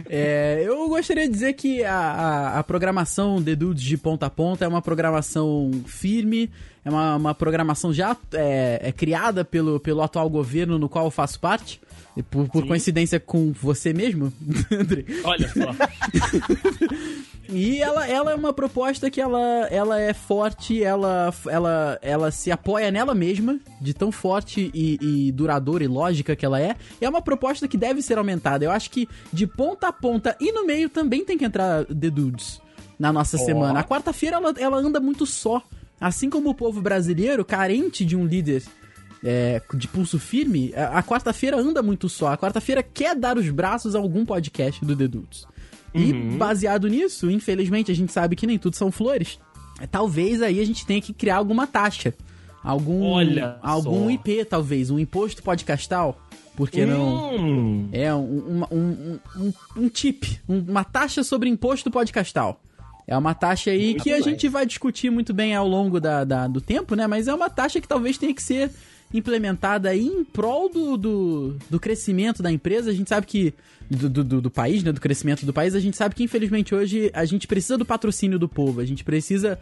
[0.09, 4.31] É, eu gostaria de dizer que a, a, a programação The Dudes de ponta a
[4.31, 6.49] ponta é uma programação firme,
[6.85, 11.11] é uma, uma programação já é, é criada pelo, pelo atual governo no qual eu
[11.11, 11.81] faço parte.
[12.31, 14.33] Por, por coincidência com você mesmo,
[14.73, 15.05] André.
[15.23, 15.75] Olha só.
[17.49, 22.51] E ela, ela é uma proposta que ela, ela é forte, ela, ela, ela se
[22.51, 26.77] apoia nela mesma, de tão forte e, e duradoura e lógica que ela é.
[27.01, 28.65] E é uma proposta que deve ser aumentada.
[28.65, 32.11] Eu acho que de ponta a ponta e no meio também tem que entrar The
[32.11, 32.61] Dudes
[32.99, 33.81] na nossa semana.
[33.81, 35.63] A quarta-feira ela, ela anda muito só.
[36.01, 38.63] Assim como o povo brasileiro, carente de um líder
[39.25, 42.29] é, de pulso firme, a, a quarta-feira anda muito só.
[42.29, 45.09] A quarta-feira quer dar os braços a algum podcast do The
[45.95, 46.35] Dudes.
[46.35, 49.39] E baseado nisso, infelizmente, a gente sabe que nem tudo são flores.
[49.81, 52.15] É, Talvez aí a gente tenha que criar alguma taxa.
[52.63, 54.11] Algum, Olha algum só.
[54.11, 54.91] IP, talvez.
[54.91, 56.21] Um imposto podcastal.
[56.57, 57.37] Por que não?
[57.37, 60.25] Hum, É um, um, um, um, um tip.
[60.49, 62.61] um- Uma taxa sobre imposto podcastal.
[63.07, 66.49] É uma taxa aí que a gente vai discutir muito bem ao longo da, da-
[66.49, 67.07] do tempo, né?
[67.07, 68.71] Mas é uma taxa que talvez tenha que ser
[69.13, 72.91] implementada aí em prol do, do, do crescimento da empresa.
[72.91, 73.55] A gente sabe que.
[73.89, 74.91] Do, do, do- país, né?
[74.91, 75.75] Do crescimento do país.
[75.75, 78.81] A gente sabe que, infelizmente, hoje a gente precisa do patrocínio do povo.
[78.81, 79.59] A gente precisa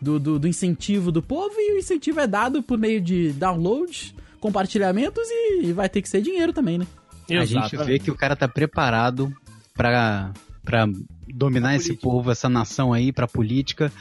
[0.00, 4.14] do, do, do incentivo do povo e o incentivo é dado por meio de downloads,
[4.40, 6.86] compartilhamentos e, vai ter que ser dinheiro também, né?
[7.30, 9.32] A gente vê que o cara tá preparado
[9.74, 10.32] pra,
[10.64, 10.88] pra
[11.28, 13.92] dominar esse povo, essa nação aí, pra política,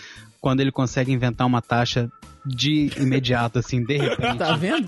[0.42, 2.12] quando ele consegue inventar uma taxa
[2.48, 4.38] de imediato, assim, de repente.
[4.38, 4.88] Tá vendo?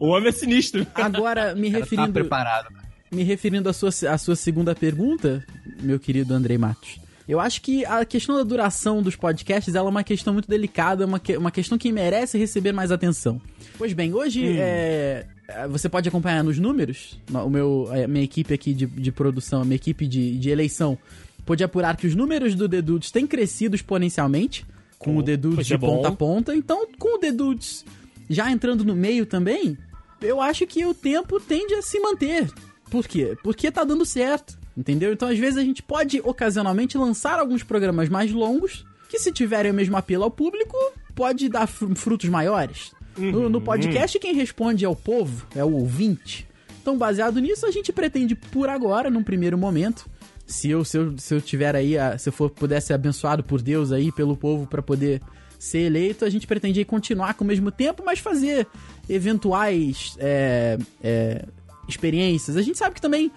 [0.00, 0.86] O homem é sinistro.
[0.94, 2.68] Agora, me tá referindo, preparado.
[3.10, 5.44] me referindo à sua, à sua segunda pergunta,
[5.82, 6.98] meu querido Andrei Matos.
[7.28, 11.06] Eu acho que a questão da duração dos podcasts ela é uma questão muito delicada,
[11.06, 13.40] uma, que- uma questão que merece receber mais atenção.
[13.78, 15.26] Pois bem, hoje é,
[15.70, 19.64] você pode acompanhar nos números, o meu, a minha equipe aqui de, de produção, a
[19.64, 20.98] minha equipe de, de eleição,
[21.46, 24.64] pôde apurar que os números do The Dudes têm crescido exponencialmente,
[25.02, 25.96] com o The Dudes pois de bom.
[25.96, 26.54] ponta a ponta.
[26.56, 27.84] Então, com o The Dudes
[28.28, 29.76] já entrando no meio também,
[30.20, 32.50] eu acho que o tempo tende a se manter.
[32.90, 33.36] Por quê?
[33.42, 35.12] Porque tá dando certo, entendeu?
[35.12, 39.70] Então, às vezes, a gente pode, ocasionalmente, lançar alguns programas mais longos, que se tiverem
[39.72, 40.76] o mesmo apelo ao público,
[41.14, 42.92] pode dar fru- frutos maiores.
[43.16, 46.46] No, no podcast, quem responde é o povo, é o ouvinte.
[46.80, 50.06] Então, baseado nisso, a gente pretende, por agora, num primeiro momento,
[50.46, 53.42] se eu, se eu, se eu tiver aí, a- se eu for, pudesse ser abençoado
[53.42, 55.20] por Deus aí, pelo povo, pra poder
[55.58, 58.66] ser eleito, a gente pretende continuar com o mesmo tempo, mas fazer
[59.08, 61.44] eventuais é, é,
[61.88, 62.56] experiências.
[62.56, 63.30] A gente sabe que também,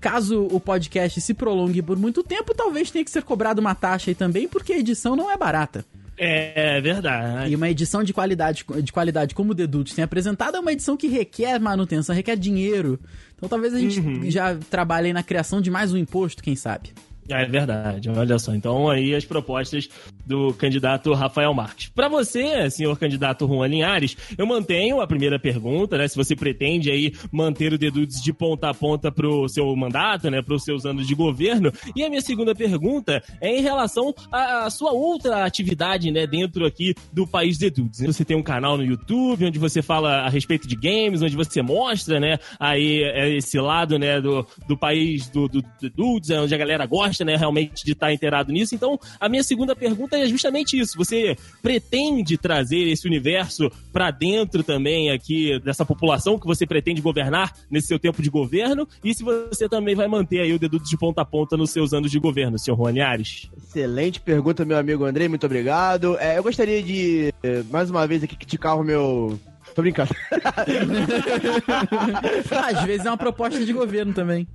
[0.00, 4.10] caso o podcast se prolongue por muito tempo, talvez tenha que ser cobrado uma taxa
[4.10, 5.84] aí também, porque a edição não é barata.
[6.18, 7.50] É verdade.
[7.50, 10.72] E uma edição de qualidade, de qualidade como o The Dudes tem apresentado é uma
[10.72, 12.98] edição que requer manutenção, requer dinheiro.
[13.36, 14.30] Então talvez a gente Uhum.
[14.30, 16.90] já trabalhe aí na criação de mais um imposto, quem sabe.
[17.28, 18.54] É verdade, olha só.
[18.54, 19.88] Então aí as propostas
[20.26, 21.88] do candidato Rafael Marques.
[21.88, 26.08] Para você, senhor candidato Juan Linhares, eu mantenho a primeira pergunta, né?
[26.08, 30.42] Se você pretende aí manter o Dedudes de ponta a ponta pro seu mandato, né?
[30.42, 31.72] Pros seus anos de governo.
[31.94, 36.26] E a minha segunda pergunta é em relação à sua outra atividade, né?
[36.26, 38.00] Dentro aqui do país Dedudes.
[38.00, 41.62] Você tem um canal no YouTube onde você fala a respeito de games, onde você
[41.62, 42.38] mostra, né?
[42.58, 44.20] Aí é esse lado, né?
[44.20, 47.36] Do, do país do, do Dedudes, onde a galera gosta, né?
[47.36, 48.74] Realmente de estar inteirado nisso.
[48.74, 50.96] Então, a minha segunda pergunta é justamente isso.
[50.96, 57.54] Você pretende trazer esse universo pra dentro também aqui dessa população que você pretende governar
[57.70, 58.88] nesse seu tempo de governo?
[59.02, 61.92] E se você também vai manter aí o Dedudes de ponta a ponta nos seus
[61.92, 63.50] anos de governo, senhor Juan Linhares?
[63.56, 66.16] Excelente pergunta, meu amigo Andrei, muito obrigado.
[66.18, 69.38] É, eu gostaria de, eh, mais uma vez, aqui criticar o meu.
[69.74, 70.10] Tô brincando.
[72.66, 74.46] Às vezes é uma proposta de governo também.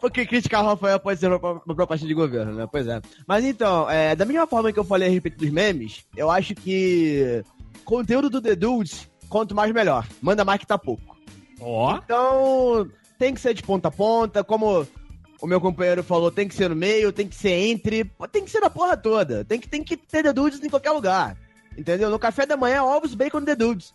[0.00, 2.68] Porque criticar o Rafael pode ser uma, uma proposta de governo, né?
[2.70, 3.00] Pois é.
[3.26, 6.54] Mas então, é, da mesma forma que eu falei a respeito dos memes, eu acho
[6.54, 7.42] que
[7.84, 10.06] conteúdo do The Dudes, quanto mais melhor.
[10.20, 11.16] Manda mais que tá pouco.
[11.60, 11.96] Ó.
[11.96, 14.86] Então, tem que ser de ponta a ponta, como
[15.40, 18.50] o meu companheiro falou, tem que ser no meio, tem que ser entre, tem que
[18.50, 19.44] ser na porra toda.
[19.44, 21.36] Tem que, tem que ter The Dudes em qualquer lugar.
[21.76, 22.10] Entendeu?
[22.10, 23.94] No café da manhã, ovos, bacon, The Dudes.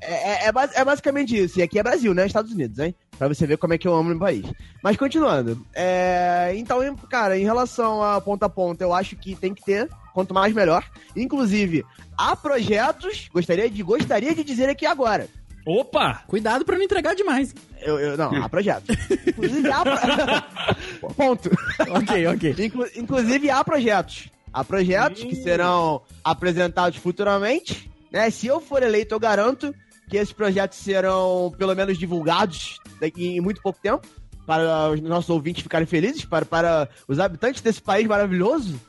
[0.00, 1.58] É, é, é é basicamente isso.
[1.58, 2.26] E aqui é Brasil, né?
[2.26, 2.94] Estados Unidos, hein?
[3.18, 4.44] Pra você ver como é que eu amo no país.
[4.82, 5.64] Mas continuando.
[5.74, 9.88] É, então, cara, em relação a ponta a ponta, eu acho que tem que ter.
[10.12, 10.84] Quanto mais, melhor.
[11.14, 11.84] Inclusive,
[12.16, 13.28] há projetos.
[13.32, 15.28] Gostaria de, gostaria de dizer aqui agora.
[15.66, 16.22] Opa!
[16.28, 17.54] Cuidado pra não entregar demais.
[17.80, 18.94] Eu, eu- não, há projetos.
[19.26, 19.82] Inclusive, há.
[19.82, 21.50] pro- Ponto.
[21.90, 22.54] ok, ok.
[22.66, 24.28] Inclu- inclusive, há projetos.
[24.52, 27.90] Há projetos que serão apresentados futuramente.
[28.12, 28.30] Né?
[28.30, 29.74] Se eu for eleito, eu garanto
[30.08, 34.06] que esses projetos serão, pelo menos, divulgados daqui em muito pouco tempo.
[34.46, 38.80] Para os nossos ouvintes ficarem felizes, para, para os habitantes desse país maravilhoso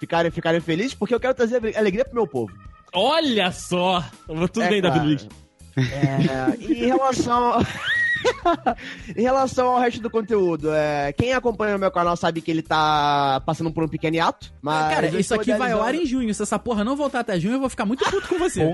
[0.00, 2.52] ficarem, ficarem felizes, porque eu quero trazer alegria pro meu povo.
[2.92, 4.04] Olha só!
[4.26, 4.94] Tudo É, bem, cara.
[4.94, 5.28] Davi Luiz.
[5.76, 7.60] É, em relação.
[9.16, 12.62] em relação ao resto do conteúdo, é, quem acompanha o meu canal sabe que ele
[12.62, 14.52] tá passando por um pequeno hiato.
[14.62, 16.34] Mas Cara, isso aqui vai ao ar em junho.
[16.34, 18.62] Se essa porra não voltar até junho, eu vou ficar muito puto com você.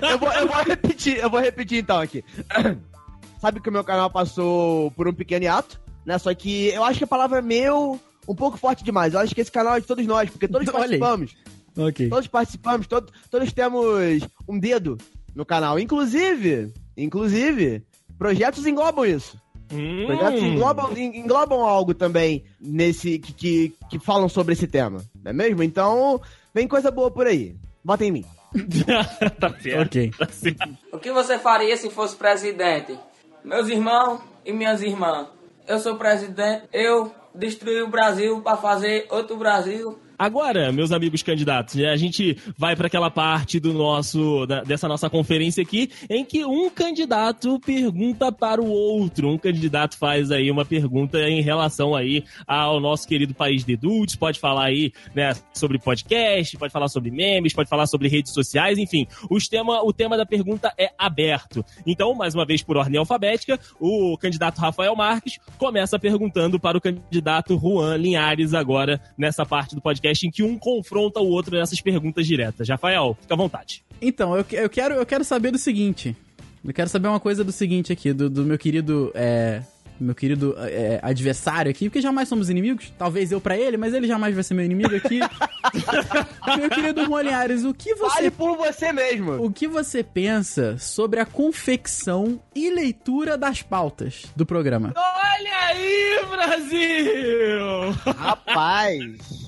[0.00, 2.24] eu, vou, eu vou repetir, eu vou repetir então aqui.
[3.40, 6.16] sabe que o meu canal passou por um pequeno hiato, né?
[6.18, 9.14] Só que eu acho que a palavra meu um pouco forte demais.
[9.14, 11.34] Eu acho que esse canal é de todos nós, porque todos participamos.
[11.76, 12.08] ok.
[12.08, 14.96] Todos participamos, todos, todos temos um dedo
[15.34, 15.78] no canal.
[15.78, 17.82] Inclusive, inclusive,
[18.22, 19.36] projetos englobam isso.
[19.72, 20.06] Hum.
[20.06, 25.30] Projetos englobam, en- englobam algo também nesse que, que, que falam sobre esse tema, não
[25.30, 25.62] é mesmo?
[25.62, 26.20] Então,
[26.54, 27.56] vem coisa boa por aí.
[27.84, 28.24] Bota em mim.
[29.40, 29.82] tá certo.
[29.86, 30.10] Ok.
[30.16, 30.68] Tá certo.
[30.92, 32.96] O que você faria se fosse presidente?
[33.44, 35.26] Meus irmãos e minhas irmãs,
[35.66, 39.98] eu sou presidente, eu destruí o Brasil para fazer outro Brasil.
[40.22, 44.86] Agora, meus amigos candidatos, né, a gente vai para aquela parte do nosso da- dessa
[44.86, 49.28] nossa conferência aqui em que um candidato pergunta para o outro.
[49.28, 54.14] Um candidato faz aí uma pergunta em relação aí ao nosso querido país de adultos,
[54.14, 58.78] pode falar aí, né, sobre podcast, pode falar sobre memes, pode falar sobre redes sociais,
[58.78, 59.08] enfim.
[59.28, 61.64] Os tema, o tema da pergunta é aberto.
[61.84, 66.80] Então, mais uma vez por ordem alfabética, o candidato Rafael Marques começa perguntando para o
[66.80, 71.80] candidato Juan Linhares agora nessa parte do podcast em que um confronta o outro nessas
[71.80, 72.68] perguntas diretas.
[72.68, 73.82] Rafael, fica à vontade.
[74.00, 76.16] Então, eu, que- eu, quero, eu quero saber do seguinte.
[76.64, 79.10] Eu quero saber uma coisa do seguinte aqui, do, do meu querido.
[79.14, 79.62] É,
[80.00, 82.92] meu querido é, adversário aqui, porque jamais somos inimigos.
[82.98, 85.20] Talvez eu pra ele, mas ele jamais vai ser meu inimigo aqui.
[86.58, 89.44] meu querido Juan Linhares, o que você Fale por você mesmo.
[89.44, 94.92] O que você pensa sobre a confecção e leitura das pautas do programa?
[94.96, 97.90] Olha aí, Brasil!
[98.16, 99.41] Rapaz.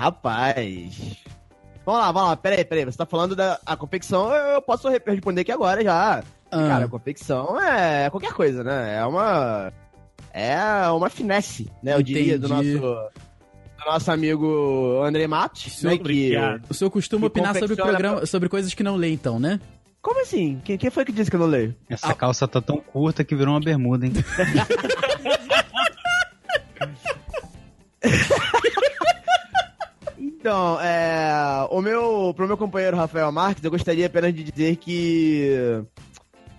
[0.00, 0.96] Rapaz.
[1.84, 2.36] Vamos lá, vamos lá.
[2.36, 2.84] Pera aí, pera aí.
[2.86, 6.24] Você tá falando da a confecção, eu posso re- responder aqui agora já.
[6.50, 6.68] Ah.
[6.68, 8.96] Cara, a confecção é qualquer coisa, né?
[8.96, 9.70] É uma.
[10.32, 11.92] É uma finesse, né?
[11.94, 12.62] Eu diria, do nosso.
[12.62, 12.80] Entendi.
[12.80, 15.90] Do nosso amigo André Matos, né?
[15.92, 16.00] Que...
[16.00, 16.62] Obrigado.
[16.70, 19.60] O senhor costuma Que opinar sobre programa, sobre coisas que não lê, então, né?
[20.00, 20.62] Como assim?
[20.64, 21.76] Quem, quem foi que disse que eu não leio?
[21.90, 24.14] Essa calça tá tão curta que virou uma bermuda, hein?
[30.40, 35.84] Então, é, o meu, pro meu companheiro Rafael Marques, eu gostaria apenas de dizer que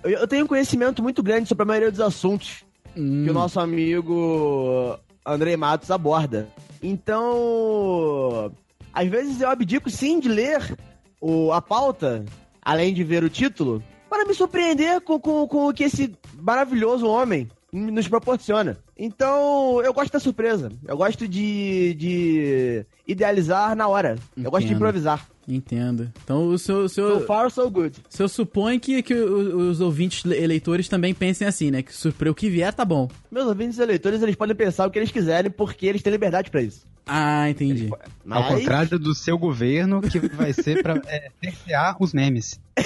[0.03, 2.63] eu, eu tenho um conhecimento muito grande sobre a maioria dos assuntos
[2.95, 6.49] Hum, que o nosso amigo André Matos aborda.
[6.81, 8.51] Então,
[8.93, 10.77] às vezes eu abdico sim de ler
[11.19, 12.25] o, a pauta,
[12.61, 17.07] além de ver o título, para me surpreender com, com, com o que esse maravilhoso
[17.07, 18.77] homem nos proporciona.
[18.97, 20.69] Então, eu gosto da surpresa.
[20.87, 24.17] Eu gosto de, de idealizar na hora.
[24.37, 24.77] Eu gosto de Entendo.
[24.77, 25.27] improvisar.
[25.47, 26.11] Entendo.
[26.23, 26.81] Então o seu.
[26.83, 27.25] o So seu...
[27.25, 27.97] far, so good.
[28.09, 31.81] O senhor supõe que, que os ouvintes eleitores também pensem assim, né?
[31.81, 32.29] Que surpre...
[32.29, 33.09] o que vier tá bom.
[33.31, 36.61] Meus ouvintes eleitores, eles podem pensar o que eles quiserem, porque eles têm liberdade pra
[36.61, 36.85] isso.
[37.05, 37.89] Ah, entendi.
[37.91, 37.99] Ao
[38.43, 42.59] Mas- contrário do seu governo, que vai ser pra é, cercear os memes.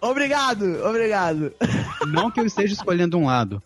[0.00, 1.52] Obrigado, obrigado.
[2.08, 3.62] Não que eu esteja escolhendo um lado.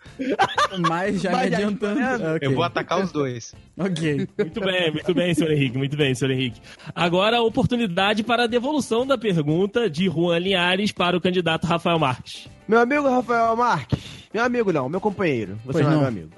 [0.89, 2.01] Mas já Mas me já adiantando.
[2.01, 2.35] escolhendo.
[2.37, 2.49] Ok.
[2.49, 3.55] Eu vou atacar os dois.
[3.79, 4.29] Ok.
[4.39, 6.61] Muito bem, muito bem, senhor Henrique, muito bem, senhor Henrique.
[6.95, 11.99] Agora a oportunidade para a devolução da pergunta de Juan Linhares para o candidato Rafael
[11.99, 12.49] Marques.
[12.69, 13.99] Meu amigo Rafael Marques.
[14.33, 15.59] Meu amigo não, meu companheiro.
[15.65, 16.01] Você Pois não é não.
[16.01, 16.31] meu amigo.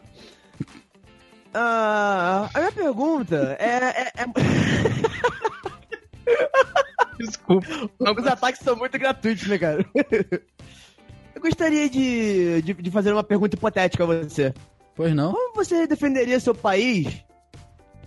[1.54, 3.66] Ah, a minha pergunta é.
[3.66, 4.24] é, é...
[7.18, 7.66] Desculpa.
[7.98, 9.84] Os ataques são muito gratuitos, né, cara?
[11.34, 14.52] Eu gostaria de, de, de fazer uma pergunta hipotética a você.
[14.94, 15.32] Pois não?
[15.32, 17.24] Como você defenderia seu país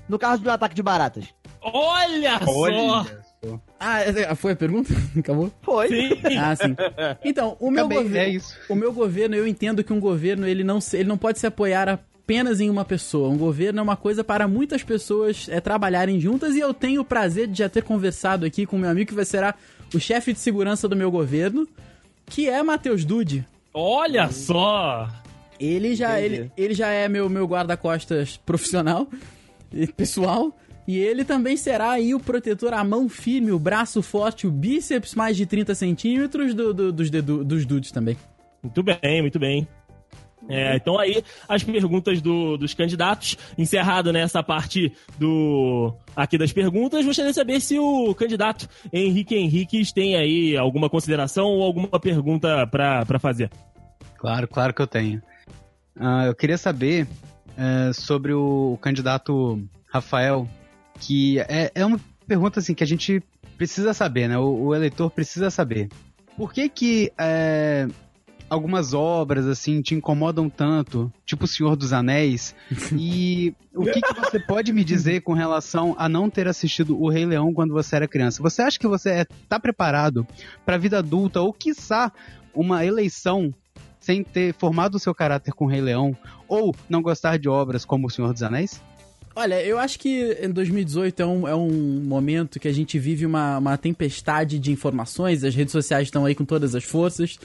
[0.07, 1.25] no caso de um ataque de baratas?
[1.61, 2.51] Olha, só!
[2.51, 3.03] Olha.
[3.43, 3.59] só.
[3.79, 4.93] Ah, essa- foi a pergunta?
[5.17, 5.51] Acabou?
[5.61, 5.87] Foi.
[5.87, 6.09] Sim.
[6.37, 6.75] Ah, sim.
[7.23, 8.27] Então, o meu Acabei, governo.
[8.27, 8.55] é isso.
[8.69, 11.47] O meu governo, eu entendo que um governo ele não, se- ele não pode se
[11.47, 13.29] apoiar apenas em uma pessoa.
[13.29, 17.05] Um governo é uma coisa para muitas pessoas é, trabalharem juntas e eu tenho o
[17.05, 19.53] prazer de já ter conversado aqui com meu amigo que vai ser
[19.93, 21.67] o chefe de segurança do meu governo,
[22.25, 23.45] que é Matheus Dude.
[23.71, 25.07] Olha só!
[25.59, 26.35] Ele já, Entendi.
[26.35, 29.07] ele, ele já é meu, meu guarda-costas profissional
[29.71, 30.51] e pessoal.
[30.87, 35.13] E ele também será aí o protetor, a mão firme, o braço forte, o bíceps
[35.15, 38.17] mais de 30 centímetros do, do- dos, dedu, dos dudes também.
[38.63, 39.67] Muito bem, muito bem.
[40.47, 43.37] É, então aí as perguntas do- dos candidatos.
[43.57, 49.91] Encerrado nessa parte do aqui das perguntas, gostaria de saber se o candidato Henrique Henriques
[49.91, 53.49] tem aí alguma consideração ou alguma pergunta para fazer.
[54.17, 55.21] Claro, claro que eu tenho.
[55.99, 57.07] Ah, eu queria saber
[57.57, 60.47] é, sobre o candidato Rafael,
[60.99, 63.21] que é, é uma pergunta assim que a gente
[63.57, 64.37] precisa saber, né?
[64.37, 65.89] O, o eleitor precisa saber.
[66.37, 67.87] Por que que é,
[68.49, 72.55] algumas obras assim te incomodam tanto, tipo O Senhor dos Anéis?
[72.97, 77.09] E o que, que você pode me dizer com relação a não ter assistido O
[77.09, 78.41] Rei Leão quando você era criança?
[78.41, 80.25] Você acha que você está preparado
[80.65, 82.11] para a vida adulta ou quiçá
[82.53, 83.53] uma eleição
[83.99, 86.15] sem ter formado o seu caráter com o Rei Leão
[86.47, 88.81] ou não gostar de obras como O Senhor dos Anéis?
[89.37, 93.25] Olha, eu acho que em 2018 é um, é um momento que a gente vive
[93.25, 97.37] uma, uma tempestade de informações, as redes sociais estão aí com todas as forças,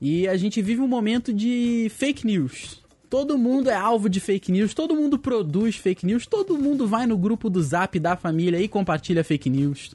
[0.00, 2.82] e a gente vive um momento de fake news.
[3.08, 7.06] Todo mundo é alvo de fake news, todo mundo produz fake news, todo mundo vai
[7.06, 9.94] no grupo do zap da família e compartilha fake news.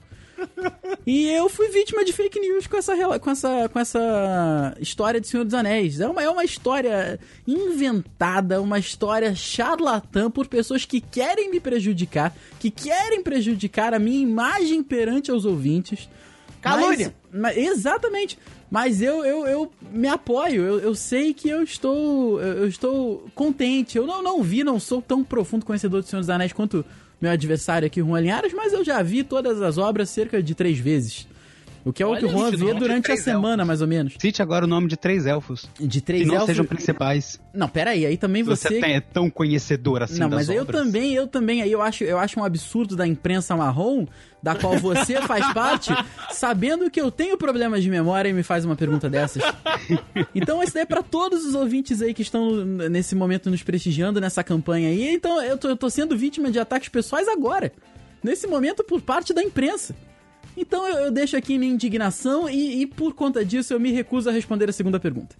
[1.05, 5.27] E eu fui vítima de fake news com essa, com essa, com essa história de
[5.27, 5.99] Senhor dos Anéis.
[5.99, 12.35] É uma, é uma história inventada, uma história charlatã por pessoas que querem me prejudicar,
[12.59, 16.09] que querem prejudicar a minha imagem perante aos ouvintes.
[16.61, 17.13] Calúnia!
[17.31, 18.37] Mas- mas- exatamente.
[18.71, 23.97] Mas eu, eu, eu me apoio, eu, eu sei que eu estou eu, estou contente.
[23.97, 26.85] Eu não, não vi, não sou tão profundo conhecedor do Senhor dos Anéis quanto
[27.19, 30.79] meu adversário aqui, Juan Linhares, mas eu já vi todas as obras cerca de três
[30.79, 31.27] vezes.
[31.83, 34.13] O que é o que o Juan vê durante a semana, mais ou menos.
[34.19, 36.47] Cite agora o nome de três elfos De que três não elfos...
[36.47, 37.39] sejam principais.
[37.53, 38.67] Não, peraí, aí também Se você...
[38.67, 40.81] você é tão conhecedor assim não, das mas eu obras.
[40.81, 44.05] também, eu também, aí eu acho, eu acho um absurdo da imprensa marrom,
[44.43, 45.91] da qual você faz parte,
[46.31, 49.41] sabendo que eu tenho problemas de memória e me faz uma pergunta dessas.
[50.33, 54.21] Então isso daí é pra todos os ouvintes aí que estão nesse momento nos prestigiando
[54.21, 55.13] nessa campanha aí.
[55.13, 57.71] Então eu tô, eu tô sendo vítima de ataques pessoais agora.
[58.23, 59.95] Nesse momento por parte da imprensa.
[60.61, 64.29] Então eu, eu deixo aqui minha indignação e, e por conta disso eu me recuso
[64.29, 65.35] a responder a segunda pergunta.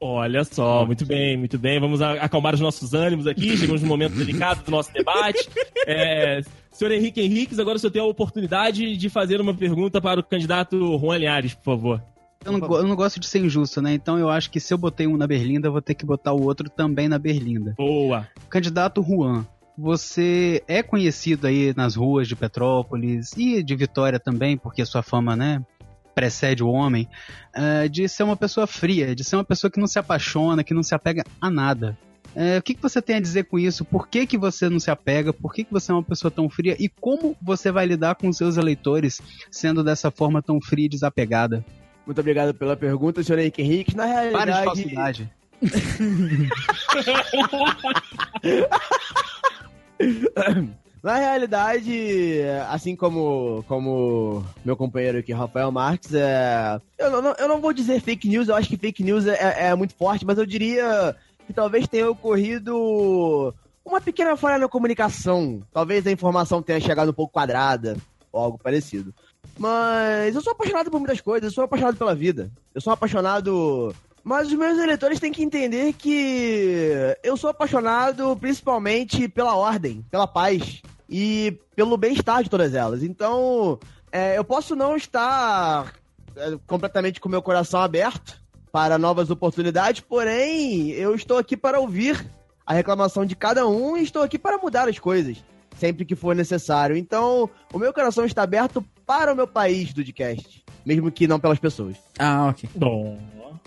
[0.00, 1.78] Olha só, muito bem, muito bem.
[1.80, 3.56] Vamos acalmar os nossos ânimos aqui.
[3.56, 5.48] Chegamos num momento delicado do nosso debate.
[5.86, 6.40] É,
[6.72, 10.22] senhor Henrique Henriques, agora o senhor tem a oportunidade de fazer uma pergunta para o
[10.22, 12.02] candidato Juan Linhares, por favor.
[12.42, 13.92] Eu não, eu não gosto de ser injusto, né?
[13.92, 16.32] Então eu acho que se eu botei um na Berlinda, eu vou ter que botar
[16.32, 17.74] o outro também na Berlinda.
[17.76, 18.26] Boa.
[18.48, 24.82] Candidato Juan, você é conhecido aí nas ruas de Petrópolis e de Vitória também, porque
[24.82, 25.64] a sua fama, né,
[26.14, 27.08] precede o homem,
[27.54, 30.72] eh, de ser uma pessoa fria, de ser uma pessoa que não se apaixona, que
[30.72, 31.98] não se apega a nada.
[32.36, 33.84] Eh, o que, que você tem a dizer com isso?
[33.84, 35.32] Por que, que você não se apega?
[35.32, 36.76] Por que, que você é uma pessoa tão fria?
[36.78, 39.20] E como você vai lidar com os seus eleitores
[39.50, 41.64] sendo dessa forma tão fria e desapegada?
[42.06, 43.96] Muito obrigado pela pergunta, senhor Henrique Henrique.
[43.96, 45.30] Na Para de realidade, falsidade.
[51.02, 52.40] Na realidade,
[52.70, 58.00] assim como, como meu companheiro aqui, Rafael Marques, é, eu, não, eu não vou dizer
[58.00, 61.14] fake news, eu acho que fake news é, é muito forte, mas eu diria
[61.46, 65.62] que talvez tenha ocorrido uma pequena falha na comunicação.
[65.74, 67.98] Talvez a informação tenha chegado um pouco quadrada,
[68.32, 69.14] ou algo parecido.
[69.58, 72.50] Mas eu sou apaixonado por muitas coisas, eu sou apaixonado pela vida.
[72.74, 73.94] Eu sou apaixonado
[74.24, 80.26] mas os meus eleitores têm que entender que eu sou apaixonado principalmente pela ordem, pela
[80.26, 83.02] paz e pelo bem-estar de todas elas.
[83.02, 83.78] Então,
[84.10, 85.92] é, eu posso não estar
[86.34, 92.26] é, completamente com meu coração aberto para novas oportunidades, porém, eu estou aqui para ouvir
[92.66, 95.44] a reclamação de cada um e estou aqui para mudar as coisas,
[95.76, 96.96] sempre que for necessário.
[96.96, 101.38] Então, o meu coração está aberto para o meu país do podcast, mesmo que não
[101.38, 101.96] pelas pessoas.
[102.18, 102.68] Ah, ok.
[102.74, 103.18] Bom.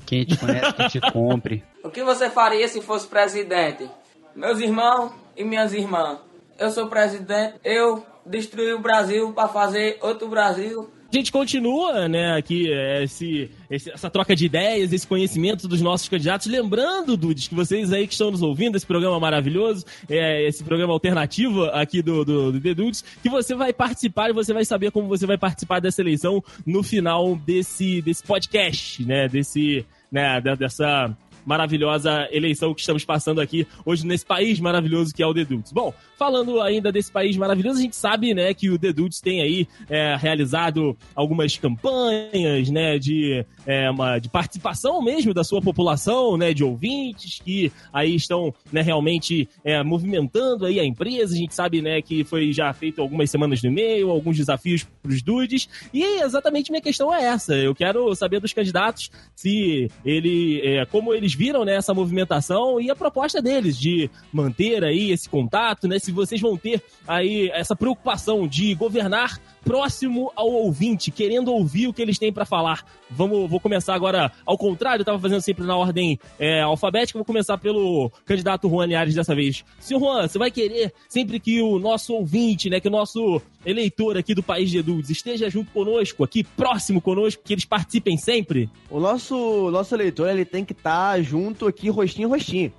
[0.07, 1.63] Quem te conhece, que te compre.
[1.83, 3.87] O que você faria se fosse presidente?
[4.35, 6.17] Meus irmãos e minhas irmãs.
[6.57, 10.89] Eu sou presidente, eu destruí o Brasil para fazer outro Brasil.
[11.09, 15.79] A gente continua, né, aqui, é, esse, esse- essa troca de ideias, esse conhecimento dos
[15.81, 16.47] nossos candidatos.
[16.47, 20.91] Lembrando, Dudes, que vocês aí que estão nos ouvindo, esse programa maravilhoso, é, esse programa
[20.91, 24.91] alternativo aqui do, do, do The Dudes, que você vai participar e você vai saber
[24.91, 31.09] como você vai participar dessa eleição no final desse, desse podcast, né, desse, né, dessa
[31.47, 35.47] maravilhosa eleição que estamos passando aqui hoje nesse país maravilhoso que é o The.
[35.71, 38.89] Bom, falando ainda desse país maravilhoso, a gente sabe, né, que o The
[39.23, 45.61] tem aí é, realizado algumas campanhas, né, de, é, uma, de participação mesmo da sua
[45.61, 51.33] população, né, de ouvintes que aí estão, né, realmente é, movimentando aí a empresa.
[51.33, 55.11] A gente sabe, né, que foi já feito algumas semanas no e-mail, alguns desafios para
[55.11, 55.69] os dudes.
[55.93, 57.55] E exatamente minha questão é essa.
[57.55, 62.89] Eu quero saber dos candidatos se ele, é, como eles viram né, essa movimentação e
[62.89, 65.99] a proposta deles de manter aí esse contato, né?
[65.99, 71.93] Se vocês vão ter aí essa preocupação de governar próximo ao ouvinte, querendo ouvir o
[71.93, 72.85] que eles têm para falar.
[73.09, 77.25] Vamos, vou começar agora ao contrário, eu tava fazendo sempre na ordem é, alfabética, vou
[77.25, 79.63] começar pelo candidato Juan Liares dessa vez.
[79.79, 84.17] Senhor Juan, você vai querer sempre que o nosso ouvinte, né, que o nosso eleitor
[84.17, 88.69] aqui do País de Edudes esteja junto conosco, aqui próximo conosco, que eles participem sempre?
[88.89, 92.73] O nosso, nosso eleitor, ele tem que estar junto aqui, rostinho em rostinho.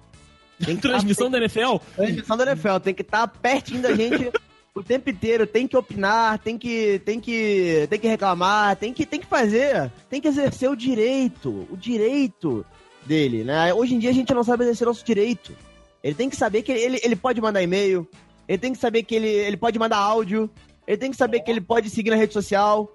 [0.65, 1.77] Tem que tá- Transmissão da NFL?
[1.95, 4.31] transmissão da NFL, tem que estar pertinho da gente
[4.79, 9.05] o tempo inteiro, tem que opinar, tem que, tem que, tem que reclamar, tem que,
[9.07, 12.65] tem que fazer, tem que exercer o direito, o direito
[13.05, 13.73] dele, né?
[13.75, 15.55] Hoje em dia a gente não sabe exercer nosso direito.
[16.03, 18.07] Ele tem que saber que ele, ele pode mandar e-mail,
[18.47, 20.49] ele tem que saber que ele, ele pode mandar áudio,
[20.87, 22.91] ele tem que saber que ele pode seguir na rede social.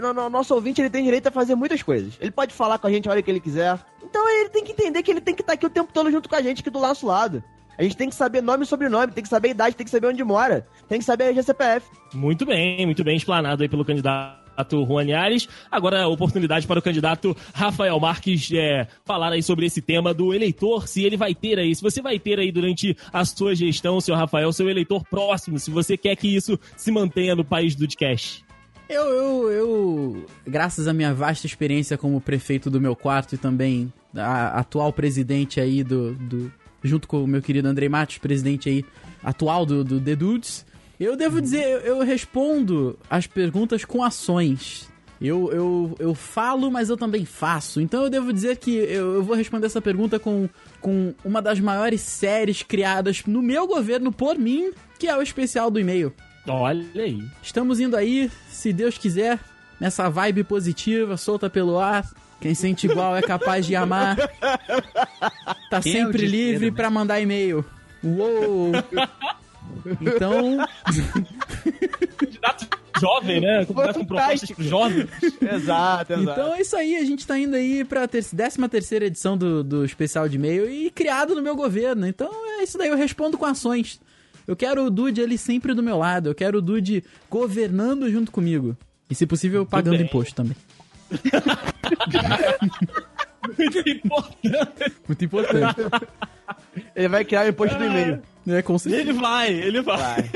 [0.00, 2.14] No, no- nosso ouvinte ele tem direito a fazer muitas coisas.
[2.20, 3.78] Ele pode falar com a gente a hora que ele quiser.
[4.02, 6.28] Então ele tem que entender que ele tem que estar aqui o tempo todo junto
[6.28, 7.42] com a gente, aqui do nosso lado.
[7.78, 9.90] A gente tem que saber nome e sobrenome, tem que saber a idade, tem que
[9.90, 11.86] saber onde mora, tem que saber a GCPF.
[12.14, 14.42] Muito bem, muito bem explanado aí pelo candidato
[14.86, 15.48] Juan Ares.
[15.70, 20.34] Agora a oportunidade para o candidato Rafael Marques é, falar aí sobre esse tema do
[20.34, 24.00] eleitor, se ele vai ter aí, se você vai ter aí durante a sua gestão,
[24.00, 27.86] seu Rafael, seu eleitor próximo, se você quer que isso se mantenha no país do
[27.86, 28.44] podcast.
[28.88, 33.90] Eu, eu, eu, graças à minha vasta experiência como prefeito do meu quarto e também
[34.14, 36.52] a atual presidente aí do, do
[36.82, 38.84] junto com o meu querido Andrei Matos, presidente aí
[39.22, 40.66] atual do, do The Dudes,
[40.98, 44.88] eu devo dizer, eu, eu respondo as perguntas com ações.
[45.20, 47.80] Eu, eu, eu falo, mas eu também faço.
[47.80, 50.48] Então eu devo dizer que eu, eu vou responder essa pergunta com,
[50.80, 55.70] com uma das maiores séries criadas no meu governo por mim, que é o especial
[55.70, 56.12] do e-mail.
[56.46, 57.22] Olha aí.
[57.40, 59.38] Estamos indo aí, se Deus quiser,
[59.78, 62.08] nessa vibe positiva, solta pelo ar.
[62.42, 64.16] Quem sente igual é capaz de amar.
[65.70, 66.76] Tá Quem é sempre desespero, livre né?
[66.76, 67.64] pra mandar e-mail.
[68.02, 68.72] Uou!
[70.00, 70.58] Então,
[72.16, 72.68] Candidato
[73.00, 73.64] jovem, né?
[73.64, 75.08] Candidato com propostas pro jovem.
[75.40, 76.96] Exato, então é isso aí.
[76.96, 80.68] A gente tá indo aí pra ter 13 terceira edição do, do especial de e-mail
[80.68, 82.08] e criado no meu governo.
[82.08, 82.28] Então
[82.58, 84.00] é isso daí, eu respondo com ações.
[84.48, 86.28] Eu quero o Dude ali sempre do meu lado.
[86.30, 88.76] Eu quero o Dude governando junto comigo.
[89.08, 90.56] E se possível, pagando imposto também.
[93.58, 94.92] Muito importante.
[95.08, 95.76] Muito importante.
[96.94, 98.22] Ele vai criar o imposto do e-mail.
[98.46, 99.02] né, com certeza.
[99.02, 100.30] Ele vai, ele vai.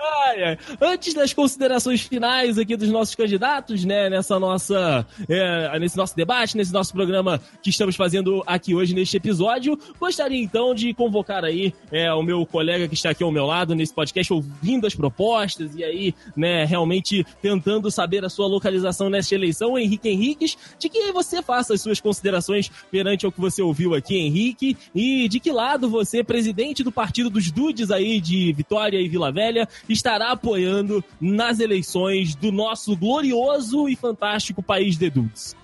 [0.00, 0.58] Ai, ai.
[0.80, 6.56] Antes das considerações finais aqui dos nossos candidatos, né, nessa nossa, é, nesse nosso debate,
[6.56, 11.72] nesse nosso programa que estamos fazendo aqui hoje neste episódio, gostaria então de convocar aí
[11.90, 15.74] é, o meu colega que está aqui ao meu lado nesse podcast, ouvindo as propostas
[15.74, 21.12] e aí, né, realmente tentando saber a sua localização nesta eleição, Henrique Henriques, de que
[21.12, 25.50] você faça as suas considerações perante ao que você ouviu aqui, Henrique, e de que
[25.50, 29.39] lado você, presidente do partido dos Dudes aí de Vitória e Vila Velha,
[29.88, 35.56] estará apoiando nas eleições do nosso glorioso e fantástico país de Dudes?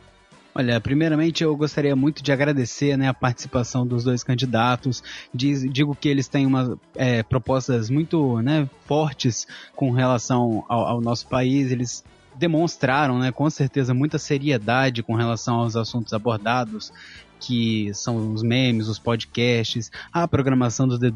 [0.59, 5.05] Olha, primeiramente eu gostaria muito de agradecer né, a participação dos dois candidatos.
[5.35, 11.01] Diz, digo que eles têm uma, é, propostas muito né, fortes com relação ao, ao
[11.03, 11.71] nosso país.
[11.71, 12.03] Eles
[12.35, 16.91] demonstraram, né, com certeza, muita seriedade com relação aos assuntos abordados,
[17.39, 21.11] que são os memes, os podcasts, a programação dos The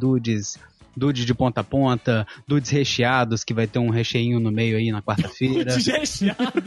[0.97, 4.91] Dudes, de ponta a ponta, Dudes recheados, que vai ter um recheinho no meio aí
[4.91, 5.72] na quarta-feira.
[5.76, 6.64] Dudes recheados!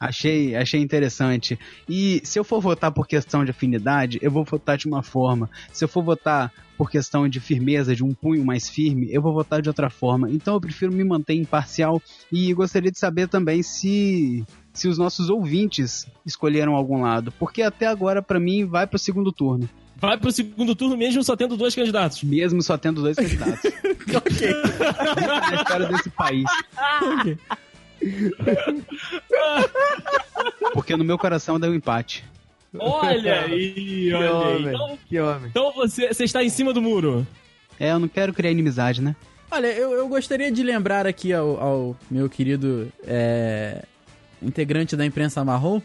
[0.00, 1.58] Achei, achei interessante.
[1.88, 5.50] E se eu for votar por questão de afinidade, eu vou votar de uma forma.
[5.72, 9.32] Se eu for votar por questão de firmeza, de um punho mais firme, eu vou
[9.32, 10.30] votar de outra forma.
[10.30, 15.28] Então eu prefiro me manter imparcial e gostaria de saber também se se os nossos
[15.28, 19.68] ouvintes escolheram algum lado, porque até agora para mim vai pro segundo turno.
[20.00, 22.22] Vai pro segundo turno mesmo só tendo dois candidatos.
[22.22, 23.64] Mesmo só tendo dois candidatos.
[24.14, 24.48] ok.
[25.50, 26.44] Na história desse país.
[27.20, 27.36] ok.
[30.72, 32.24] Porque no meu coração deu um empate.
[32.78, 34.32] Olha aí, olha aí.
[34.32, 35.50] homem, Então, que homem.
[35.50, 37.26] então você, você está em cima do muro.
[37.80, 39.16] É, eu não quero criar inimizade, né?
[39.50, 43.82] Olha, eu, eu gostaria de lembrar aqui ao, ao meu querido é,
[44.42, 45.80] integrante da imprensa marrom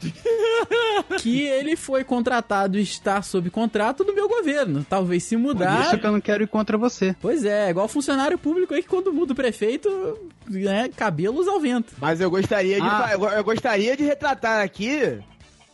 [1.20, 4.84] que ele foi contratado e está sob contrato do meu governo.
[4.88, 5.86] Talvez se Por mudar.
[5.86, 7.14] isso que eu não quero ir contra você.
[7.20, 9.88] Pois é, igual funcionário público aí que quando muda o prefeito,
[10.48, 11.94] né, cabelos ao vento.
[12.00, 13.10] Mas eu gostaria de, Ah.
[13.12, 15.18] eu eu gostaria de retratar aqui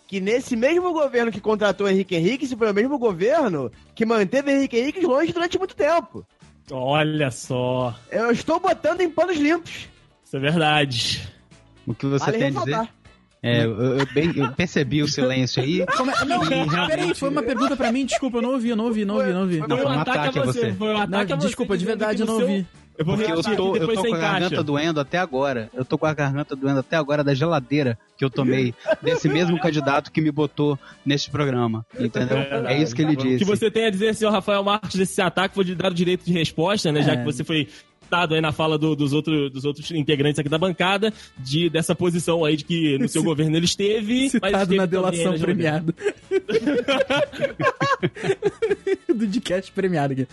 [0.07, 4.53] que nesse mesmo governo que contratou Henrique Henrique, esse foi o mesmo governo que manteve
[4.53, 6.27] Henrique Henrique longe durante muito tempo.
[6.71, 7.95] Olha só.
[8.11, 9.89] Eu estou botando em panos limpos.
[10.25, 11.29] Isso é verdade.
[11.87, 12.89] O que você Vale tem a dizer?
[13.43, 15.85] É, eu, eu bem- eu percebi o silêncio aí.
[15.97, 18.69] Como é- Não, E realmente- peraí, foi uma pergunta pra mim, desculpa, eu não ouvi,
[18.69, 19.59] eu não ouvi, não ouvi, não ouvi.
[19.59, 20.73] Não, foi foi um um ataque, ataque a você.
[20.73, 21.47] Foi um ataque Não, a você.
[21.49, 22.67] desculpa, de verdade eu não ouvi.
[22.99, 24.33] Eu vou Porque eu tô, eu depois tô com a encaixa.
[24.41, 25.71] garganta doendo até agora.
[25.75, 29.59] Eu tô com a garganta doendo até agora da geladeira que eu tomei desse mesmo
[29.59, 31.85] candidato que me botou neste programa.
[31.99, 32.37] Entendeu?
[32.69, 33.45] É isso que ele O que disse.
[33.45, 36.33] você tem a dizer, senhor Rafael Marques, desse ataque foi de dar o direito de
[36.33, 37.03] resposta, né?
[37.03, 37.17] Já É.
[37.17, 37.67] que você foi
[38.13, 41.95] citado aí na fala do- dos, outros, dos outros integrantes aqui da bancada, de, dessa
[41.95, 44.25] posição aí de que no seu governo ele esteve.
[44.25, 45.95] mas Citado esteve na também delação premiada.
[49.09, 50.29] Do Dcast premiado aqui.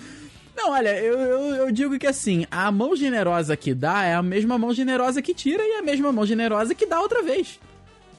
[0.57, 4.21] Não, olha, eu, eu, eu digo que assim, a mão generosa que dá é a
[4.21, 7.57] mesma mão generosa que tira e a mesma mão generosa que dá outra vez.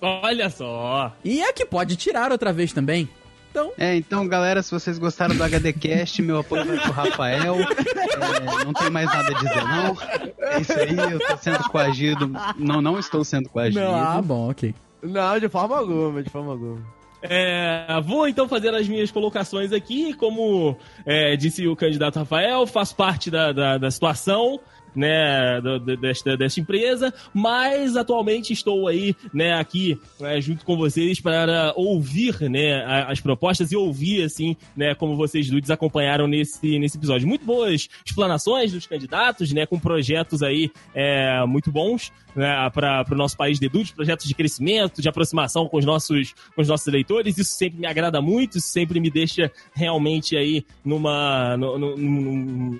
[0.01, 1.15] Olha só.
[1.23, 3.07] E é que pode tirar outra vez também.
[3.51, 7.57] Então, É, então, galera, se vocês gostaram do HDcast, meu apoio vai pro Rafael.
[7.61, 9.97] É, não tem mais nada a dizer, não.
[10.39, 12.31] É isso aí, eu tô sendo coagido.
[12.57, 13.81] Não, não estou sendo coagido.
[13.81, 14.75] não, ah, bom, ok.
[15.03, 17.01] Não, de forma alguma, de forma alguma.
[17.23, 20.15] É, vou então fazer as minhas colocações aqui.
[20.15, 24.61] Como é, disse o candidato Rafael, faço parte da, da, da situação.
[24.95, 25.61] Né,
[26.01, 32.41] desta, desta empresa, mas atualmente estou aí, né, aqui né, junto com vocês para ouvir,
[32.51, 37.29] né, as propostas e ouvir, assim, né, como vocês dudes acompanharam nesse, nesse episódio.
[37.29, 43.15] Muito boas explanações dos candidatos, né, com projetos aí é, muito bons, né, para o
[43.15, 46.87] nosso país de dudes, projetos de crescimento, de aproximação com os nossos com os nossos
[46.87, 47.39] eleitores.
[47.39, 51.97] Isso sempre me agrada muito, isso sempre me deixa realmente aí numa no- no-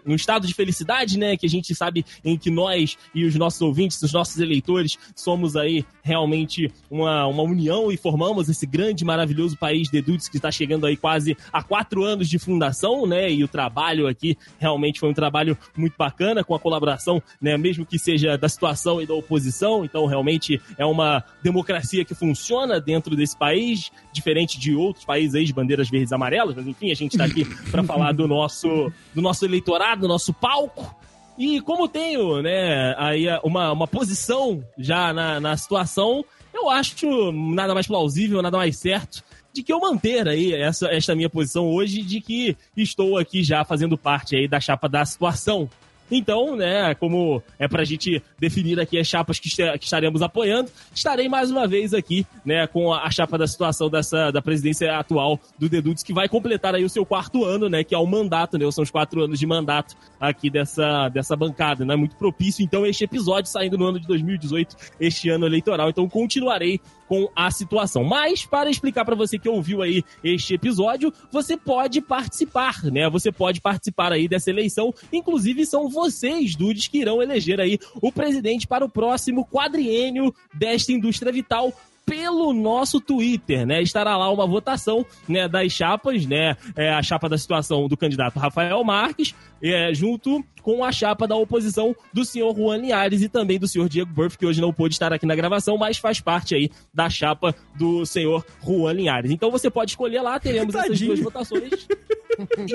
[0.05, 3.61] num estado de felicidade, né, que a gente sabe em que nós e os nossos
[3.61, 9.57] ouvintes, os nossos eleitores somos aí realmente uma, uma união e formamos esse grande maravilhoso
[9.57, 13.45] país de dudes que está chegando aí quase a quatro anos de fundação, né, e
[13.45, 17.99] o trabalho aqui realmente foi um trabalho muito bacana com a colaboração, né, mesmo que
[17.99, 19.85] seja da situação e da oposição.
[19.85, 25.45] Então, realmente é uma democracia que funciona dentro desse país, diferente de outros países aí
[25.45, 26.55] de bandeiras verdes e amarelas.
[26.55, 30.33] Mas enfim, a gente está aqui para falar do nosso, do nosso eleitorado, do nosso
[30.33, 31.00] palco.
[31.41, 36.23] E como tenho, né, aí uma, uma posição já na, na situação,
[36.53, 41.15] eu acho nada mais plausível, nada mais certo de que eu manter aí essa, esta
[41.15, 45.67] minha posição hoje de que estou aqui já fazendo parte aí da chapa da situação.
[46.11, 51.29] Então, né, como é pra gente definir aqui as chapas que, que estaremos apoiando, estarei
[51.29, 55.39] mais uma vez aqui, né, com a, a chapa da situação dessa, da presidência atual
[55.59, 58.59] do Dedudes, que vai completar aí o seu quarto ano, né, que é o mandato,
[58.59, 62.87] né, são os quatro anos de mandato aqui dessa, dessa bancada, né, muito propício, então,
[62.87, 66.81] este episódio saindo no ano de 2018, este ano eleitoral, então continuarei
[67.11, 68.05] com a situação.
[68.05, 73.11] Mas, para explicar para você que ouviu aí este episódio, você pode participar, né?
[73.11, 74.95] Você pode participar aí dessa eleição.
[75.13, 80.93] Inclusive, são vocês, dudes, que irão eleger aí o presidente para o próximo quadriênio desta
[80.93, 81.73] indústria vital
[82.07, 83.83] pelo nosso Twitter, né?
[83.83, 86.57] Estará lá uma votação, né, das chapas, né?
[86.77, 91.37] É, a chapa da situação do candidato Rafael Marques, é, junto com a chapa da
[91.37, 94.95] oposição do senhor Juan Linhares e também do senhor Diego Burff, que hoje não pôde
[94.95, 99.31] estar aqui na gravação, mas faz parte aí da chapa do senhor Juan Linhares.
[99.31, 101.09] Então você pode escolher lá, teremos essas Tadinho.
[101.09, 101.89] duas votações.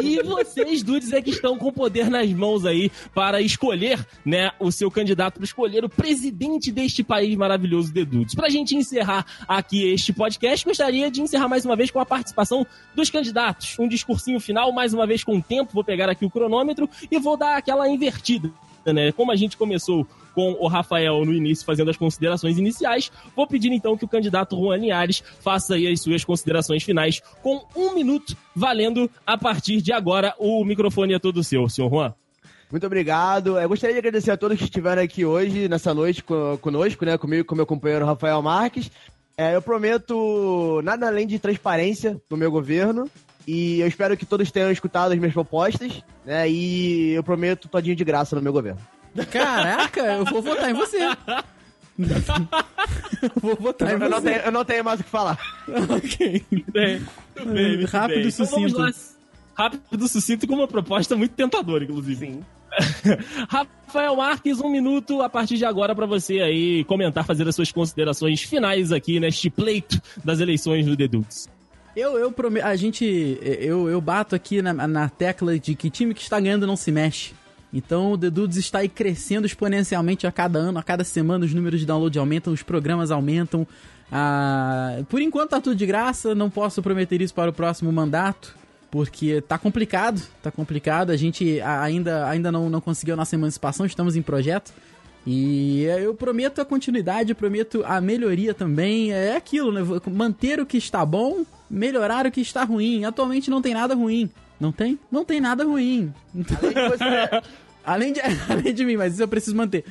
[0.02, 4.52] e vocês, dudes, é que estão com o poder nas mãos aí para escolher, né,
[4.60, 8.36] o seu candidato, para escolher o presidente deste país maravilhoso de Dudes.
[8.36, 9.15] Pra gente encerrar
[9.48, 13.78] aqui este podcast, gostaria de encerrar mais uma vez com a participação dos candidatos.
[13.78, 17.20] Um discursinho final, mais uma vez com o tempo, vou pegar aqui o cronômetro e
[17.20, 18.52] vou dar aquela invertida.
[18.86, 19.12] Né?
[19.12, 23.72] Como a gente começou com o Rafael no início fazendo as considerações iniciais, vou pedir
[23.72, 28.36] então que o candidato Juan Linhares faça aí as suas considerações finais com um minuto,
[28.56, 30.36] valendo a partir de agora.
[30.38, 32.14] O microfone é todo seu, senhor Juan.
[32.76, 33.58] Muito obrigado.
[33.58, 37.18] Eu gostaria de agradecer a todos que estiveram aqui hoje, nessa noite, co- conosco, né?
[37.18, 38.92] Comigo e com meu companheiro Rafael Marques.
[39.38, 43.10] É, eu prometo nada além de transparência no meu governo.
[43.48, 46.50] E eu espero que todos tenham escutado as minhas propostas, né?
[46.50, 48.82] E eu prometo todinho de graça no meu governo.
[49.32, 50.98] Caraca, eu vou votar em você.
[51.02, 51.16] eu
[53.42, 54.32] vou votar em Eu não, você.
[54.34, 55.40] tenho, eu não tenho mais o que falar.
[55.96, 56.44] ok.
[56.74, 57.02] Bem,
[57.46, 58.78] bem, Rápido e Então vamos sucinto.
[58.80, 58.92] lá.
[59.58, 62.26] Rápido e sucinto com uma proposta muito tentadora, inclusive.
[62.26, 62.44] Sim.
[63.48, 67.72] Rafael Marques, um minuto a partir de agora para você aí comentar, fazer as suas
[67.72, 71.50] considerações finais aqui neste pleito das eleições do The Dudes.
[71.96, 72.66] Eu, eu prometo.
[72.66, 73.40] A gente.
[73.42, 76.92] Eu, eu bato aqui na, na tecla de que time que está ganhando não se
[76.92, 77.34] mexe.
[77.74, 81.54] Então o The Dudes está aí crescendo exponencialmente a cada ano, a cada semana os
[81.54, 83.68] números de download aumentam, os programas aumentam.
[84.12, 88.56] Ah, por enquanto tá tudo de graça, não posso prometer isso para o próximo mandato,
[88.92, 91.10] porque tá complicado, tá complicado.
[91.12, 94.72] A gente ainda, ainda não, não conseguiu a nossa emancipação, estamos em projeto.
[95.28, 99.12] E eu prometo a continuidade, prometo a melhoria também.
[99.12, 99.82] É aquilo, né?
[100.12, 103.06] Manter o que está bom, melhorar o que está ruim.
[103.06, 104.30] Atualmente não tem nada ruim.
[104.60, 105.00] Não tem?
[105.12, 106.14] Não tem nada ruim.
[106.34, 107.42] Além de você-
[107.86, 109.84] Além de, além de mim, mas isso eu preciso manter.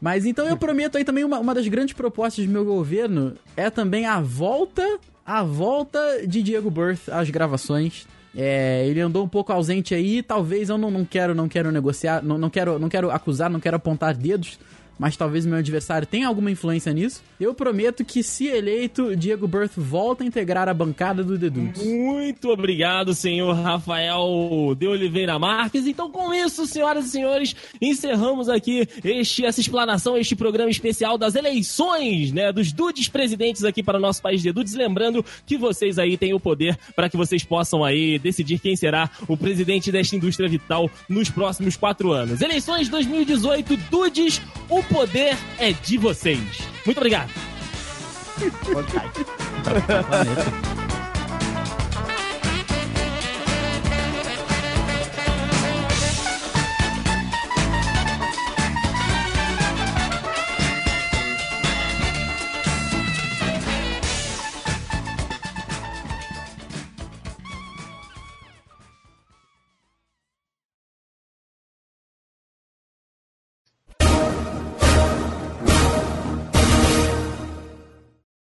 [0.00, 3.68] Mas então eu prometo aí também uma, uma das grandes propostas do meu governo é
[3.70, 8.06] também a volta, a volta de Diego Birth às gravações.
[8.36, 12.22] É, ele andou um pouco ausente aí, talvez eu não, não quero não quero negociar,
[12.22, 14.58] não, não quero não quero acusar, não quero apontar dedos,
[15.00, 17.22] mas talvez meu adversário tenha alguma influência nisso.
[17.40, 21.82] Eu prometo que se eleito, Diego Birth volta a integrar a bancada do The Dudes.
[21.82, 25.86] Muito obrigado, senhor Rafael de Oliveira Marques.
[25.86, 31.34] Então, com isso, senhoras e senhores, encerramos aqui este, essa explanação, este programa especial das
[31.34, 34.74] eleições, né, dos dudes presidentes aqui para o nosso país de dudes.
[34.74, 39.08] Lembrando que vocês aí têm o poder para que vocês possam aí decidir quem será
[39.26, 42.42] o presidente desta indústria vital nos próximos quatro anos.
[42.42, 46.58] Eleições 2018, dudes, o poder é de vocês.
[46.84, 47.30] Muito obrigado.